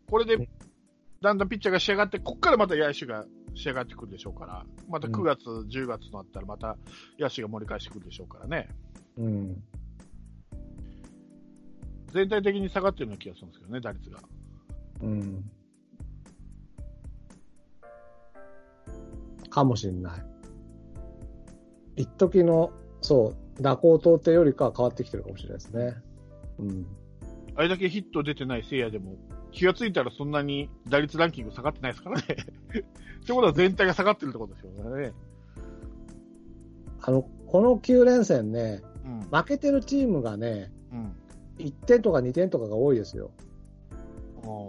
[0.09, 0.48] これで
[1.22, 3.24] だんだんピッチャーが仕上がって、ここからまた野手が
[3.55, 6.76] 仕上がってくるでしょうから、また9月、10月となったら、また
[7.18, 8.68] 野手が盛り返してくるでしょうからね、
[9.16, 9.62] うん。
[12.12, 14.18] 全体的に下がってるような気がするんですけどね、打率が。
[15.03, 15.50] うん。
[19.48, 20.24] かもしれない。
[21.96, 25.94] 一時の、そう、蛇行通ってよりかは変わってきてるかもしれないですね。
[26.59, 26.86] うん。
[27.55, 29.16] あれだけヒット出てない聖夜でも、
[29.50, 32.24] 気がついたらそんなに打率ランキング下がってないですからね。
[33.22, 35.12] ってことは全体が下がってるってことですよね。
[37.03, 39.20] あの、この9連戦ね、うん。
[39.20, 41.12] 負けてるチームがね、うん。
[41.59, 43.30] 1点とか2点とかが多いですよ。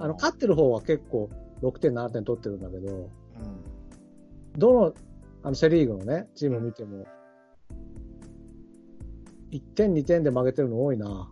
[0.02, 1.30] あの、勝ってる方は結構
[1.62, 3.10] 6点、7点取ってるんだけど、うん。
[4.58, 4.94] どの、
[5.44, 7.06] あの、セリーグのね、チーム見ても、
[9.52, 11.32] 1点、2点で負けてるの多いな。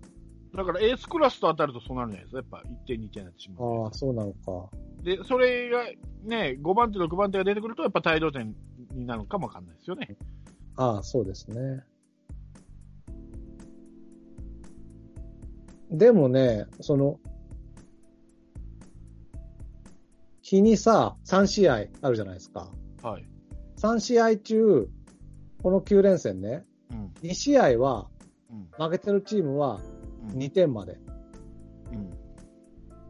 [0.56, 2.58] だからエースクラスと当たるとそうなるんじゃないですか？
[2.58, 3.84] やっぱ1点、2点になってしまう。
[3.86, 4.70] ああ、そうなのか。
[5.02, 5.86] で、それが
[6.24, 8.54] ね、5番手、6番手が出てくると、やっぱ大量点
[8.94, 10.18] になるのかもわかんないですよね。
[10.76, 11.84] ああ、そうですね。
[15.90, 17.20] でもね、その、
[20.42, 22.70] 日にさ、3試合あるじゃないですか。
[23.02, 23.26] はい。
[23.78, 24.90] 3試合中、
[25.64, 27.14] この9連戦ね、うん。
[27.22, 28.10] 2試合は、
[28.50, 28.70] うん。
[28.78, 30.01] 負けてるチームはうん。
[30.34, 30.98] 2点まで
[31.92, 32.10] うん。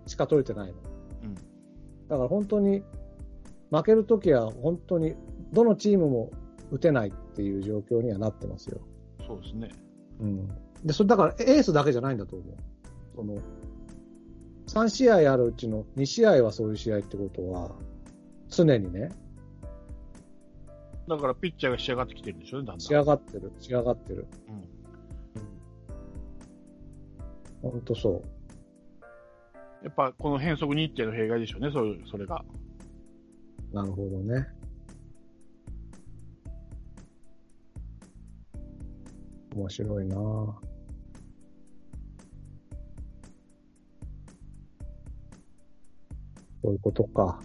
[0.08, 0.78] しか取れてないの。
[1.24, 1.36] うん。
[1.36, 2.84] だから本当に、
[3.70, 5.16] 負けるときは本当に、
[5.54, 6.32] どのチームも
[6.72, 8.82] 打てないっていう状況にはなってますよ。
[9.26, 9.70] そうですね。
[10.20, 10.48] うん。
[10.84, 12.56] で、それだからエースだけじゃないんだと思う。
[13.16, 13.38] その、
[14.68, 17.76] 3試合あるうちの2試合はそういう試合ってことは、
[18.50, 19.12] 常にね、
[21.08, 22.80] だからピッチャーが仕上がってきてるんでしょだんだん。
[22.80, 24.28] 仕上がってる、仕上がってる。
[24.48, 24.81] うん。
[27.62, 28.24] ほんとそ
[29.84, 32.44] やっぱこの変則日程の弊害でしょうね、そういう、それが。
[33.72, 33.76] う。
[33.76, 34.48] なるほどね。
[39.56, 40.72] 面白いなぁ
[46.64, 47.42] そういうことか。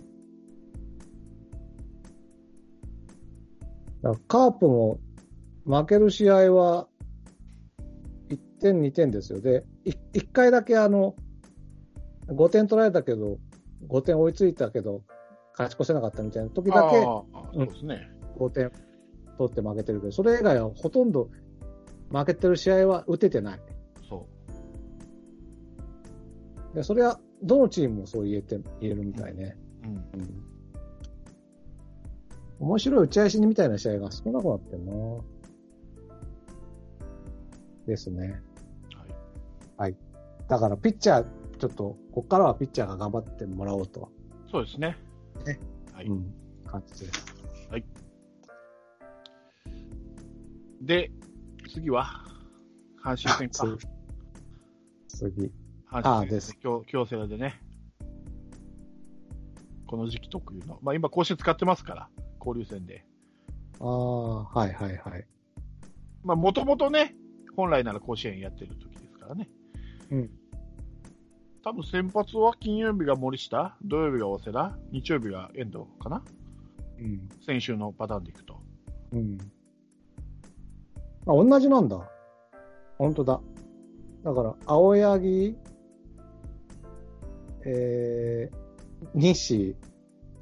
[4.03, 5.01] だカープも
[5.65, 6.87] 負ける試合は
[8.29, 9.41] 1点、2点ですよ。
[9.41, 11.15] で、1回だけあの、
[12.29, 13.39] 5点取られたけど、
[13.89, 15.03] 5点追いついたけど、
[15.53, 18.11] 勝ち越せなかったみたいな時だけそうですね。
[18.39, 18.71] 5点
[19.39, 21.31] 取って負けてるけど、それ以外はほとんど
[22.11, 23.61] 負けてる試合は打ててない。
[24.09, 24.27] そ
[26.75, 29.57] でそれはどのチームもそう言えて言えるみたいね。
[29.85, 29.89] う。
[29.89, 29.95] うん。
[29.95, 30.47] うん
[32.59, 34.93] 面白い打ち合いしにみたいな試合が少なくなってるな
[37.87, 38.41] ですね。
[39.77, 39.97] はい。
[40.49, 41.27] だからピッチャー、
[41.59, 44.11] ちょっと、こっからはピッチャーが頑張ってもらおうと、
[44.51, 44.97] そうですね。
[45.45, 45.59] ね
[45.93, 46.07] はい。
[46.07, 46.35] うん、
[46.67, 47.37] 感じです。
[50.87, 51.11] で、
[51.73, 52.25] 次は、
[53.03, 53.87] 阪神戦か。
[55.09, 55.53] 次。
[55.91, 57.61] 阪あ神戦です京京セラでね。
[59.87, 60.79] この時期特有の。
[60.83, 62.09] まあ今、甲子園使ってますから、
[62.39, 63.05] 交流戦で。
[63.81, 65.27] ああ、はいはいはい。
[66.23, 67.17] まあもともとね、
[67.57, 69.49] 本来なら甲子園やってる時ですからね。
[70.11, 70.31] うん。
[71.65, 76.23] 多分先発は金曜日が森下、土曜日が大瀬良、日曜日が遠藤かな？
[76.99, 77.29] うん。
[77.45, 78.61] 先週のパターンでいくと。
[79.13, 79.39] うん。
[81.27, 82.09] あ、同じなんだ。
[82.99, 83.41] 本当だ。
[84.23, 85.57] だから、青柳、
[87.65, 88.57] えー、
[89.15, 89.77] 西、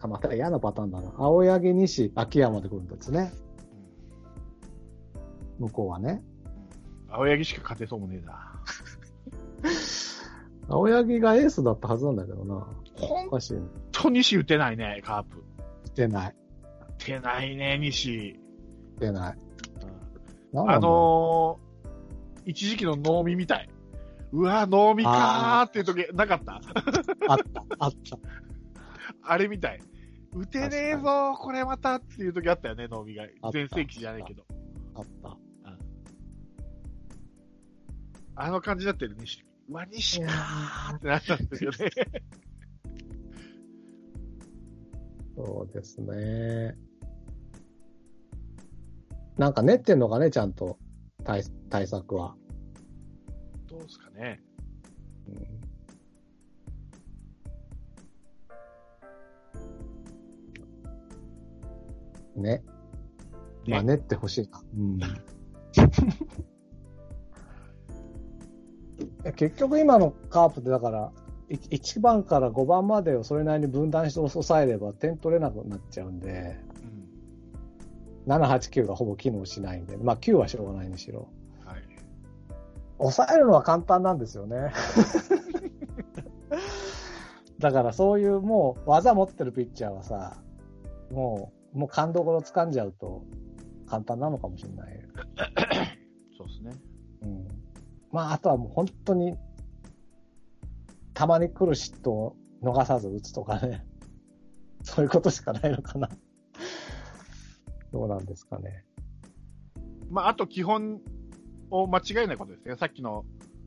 [0.01, 1.15] あ、また嫌なパターンだな。
[1.17, 3.33] 青柳、西、秋山で来るんですね。
[5.59, 6.23] 向こうはね。
[7.09, 8.44] 青柳しか勝てそうもねえな。
[10.69, 12.67] 青柳がエースだったはずなんだけどな。
[12.97, 13.61] ほんおかしいね。
[13.93, 15.45] と西打てないね、カープ。
[15.87, 16.37] 打てない。
[17.01, 18.39] 打てないね、西。
[18.97, 19.39] 打てない。
[20.53, 21.65] うんあのー
[22.47, 23.69] 一時期の能見みたい。
[24.33, 26.61] うわ、能見かーっていう時なかった？
[27.29, 28.19] あった、あった。
[29.33, 29.81] あれみたい。
[30.35, 34.45] 打てねえぞこれまたっていう時あったよね、能見が全盛期じゃないけど。
[34.95, 35.37] あった。
[38.37, 39.44] あの感じだったよね、西。
[39.69, 41.77] うわ、西かいやーってなったんですよね。
[45.37, 46.77] そうですね。
[49.37, 50.79] なんか練ってんのかね、ちゃんと
[51.25, 52.37] 対対策は。
[53.67, 54.41] どうですかね。
[62.37, 62.63] うんね。
[63.67, 64.63] まあ練ってほしいな。
[64.77, 64.99] うん。
[69.37, 71.13] 結局今のカープってだから、
[71.49, 76.59] い1番から5番までをそれなりに分断して抑えれば点取れなくなっちゃうんで、
[78.27, 78.33] うん。
[78.33, 81.29] 7、8、9がほぼ機能しないんで、まあ9はしょうがないにしろ。
[81.65, 81.83] はい。
[82.99, 84.73] 抑えるのは簡単なんですよね。
[87.59, 90.37] だからそういうもう技持ってるピッチャーはさ、
[91.11, 93.25] もう、もう勘どころ掴んじゃうと
[93.87, 95.04] 簡単なのかもしれない。
[98.15, 99.37] まああとはもう本当に、
[101.15, 103.85] たまに来る嫉妬を逃さず打つとかね。
[104.83, 106.09] そういうことしかないのかな。
[107.91, 108.85] どうなんですかね。
[110.11, 111.01] まあ、あと基本
[111.71, 112.77] を間違えないことですね。
[112.77, 113.25] さっきの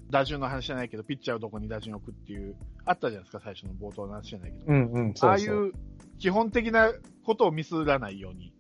[0.10, 4.72] 打順の話じゃないけど、ピッチャーをどこに打順を置くっていう、あったじゃないですか、最初の冒頭の話じゃないけど。
[4.72, 5.74] んうん、ああいう
[6.20, 6.94] 基本的な
[7.26, 8.54] ことをミスらないように。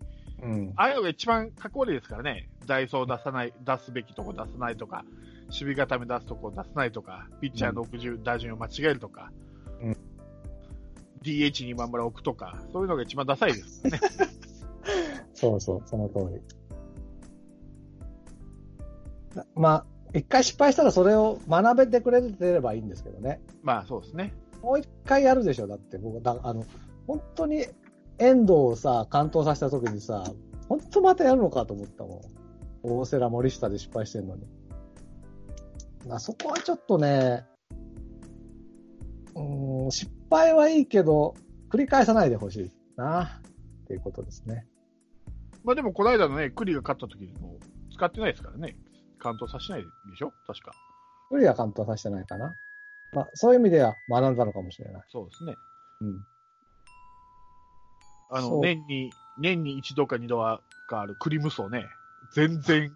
[0.43, 0.73] うん。
[0.75, 2.49] ああいうのが一番かっこ悪いですからね。
[2.65, 5.05] ダイソー出さない、出すべきとこ出さないとか、
[5.47, 9.31] 守備固め出すとこ出さないとか、ピッチャーの60、打順を間違えるとか、
[9.81, 9.97] うん
[11.23, 13.99] DH に今村置くとか、そういうのが一番ダサいですね。
[15.33, 16.41] そうそう、その通り。
[19.35, 23.41] なまあ、一回失敗したらそれを学べてくれてればいいんですけどね。
[23.61, 24.33] まあそうですね。
[24.61, 26.63] もう一回やるでしょ、だって僕、だあの、
[27.05, 27.65] 本当に
[28.17, 30.23] 遠藤をさ、完投させた時にさ、
[30.69, 32.21] 本当またやるのかと思ったもん。
[32.83, 34.43] 大瀬良森下で失敗してんのに。
[36.07, 37.45] なそこはちょっとね、
[39.35, 41.35] うーん、失敗はいいけど、
[41.69, 43.41] 繰り返さないでほしいな、
[43.83, 44.65] っていうことですね。
[45.63, 47.57] まあでも、この間のね、栗が勝った時も
[47.93, 48.77] 使ってないですからね。
[49.19, 50.31] 完投させないでしょ？
[50.45, 50.71] 確か。
[51.29, 52.55] 無理は完投させてないかな。
[53.13, 55.03] まあ、そういう意味では学んだのかもしれない。
[55.09, 55.55] そうですね。
[56.01, 56.25] うん。
[58.29, 61.89] あの、年に、年に一度か二度はがある栗無双ね。
[62.33, 62.91] 全然、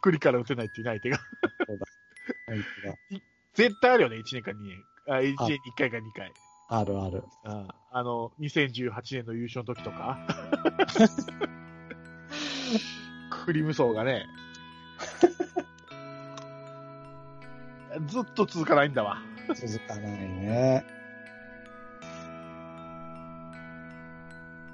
[0.00, 1.18] 栗から打てないっていう相手が。
[1.18, 1.47] 相手が
[3.54, 4.84] 絶対あるよね、1年か2年。
[5.08, 6.32] あ、1年に1回か2回。
[6.70, 7.24] あるある。
[7.44, 10.18] ああの、2018年の優勝の時とか。
[13.46, 14.26] 栗無双がね。
[18.06, 19.18] ずっと続かないんだわ。
[19.54, 20.84] 続かないね。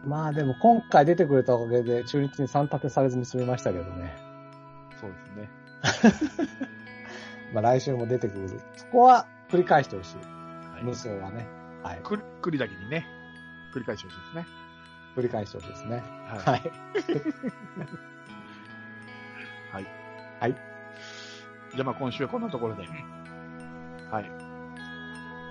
[0.05, 4.15] まあでも今回出てくれたおかげで中日に3立てされずに済みましたけどね。
[5.01, 5.49] そうですね。
[7.55, 8.49] まあ来週も出てくる。
[8.77, 10.17] そこは繰り返してほしい。
[10.17, 11.47] はい無双はね。
[11.83, 12.01] はい。
[12.03, 13.07] 栗栗だけにね、
[13.73, 14.47] 繰り返してほしいですね。
[15.17, 16.03] 繰り返してほしいですね。
[16.27, 16.39] はい。
[16.41, 16.63] はい。
[19.73, 19.87] はい。
[20.41, 20.57] はい。
[21.75, 22.83] じゃあまあ今週はこんなところで。
[24.11, 24.31] はい。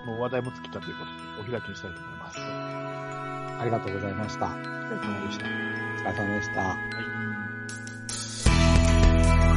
[0.06, 1.04] もう話題も尽きたというこ
[1.40, 2.38] とで、お開きにしたいと思います。
[2.40, 4.46] ありがとうございました。
[4.46, 5.46] おお疲れ様でした。
[5.46, 6.60] 疲れ様でした。
[6.60, 6.74] は
[7.30, 7.33] い。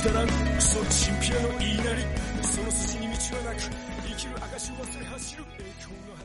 [0.00, 0.28] くだらん。
[0.28, 2.02] クソチンピラの言いなり。
[2.42, 3.60] その筋に道はなく
[4.08, 5.44] 生きる証を忘れ走る。
[5.58, 6.19] 栄光の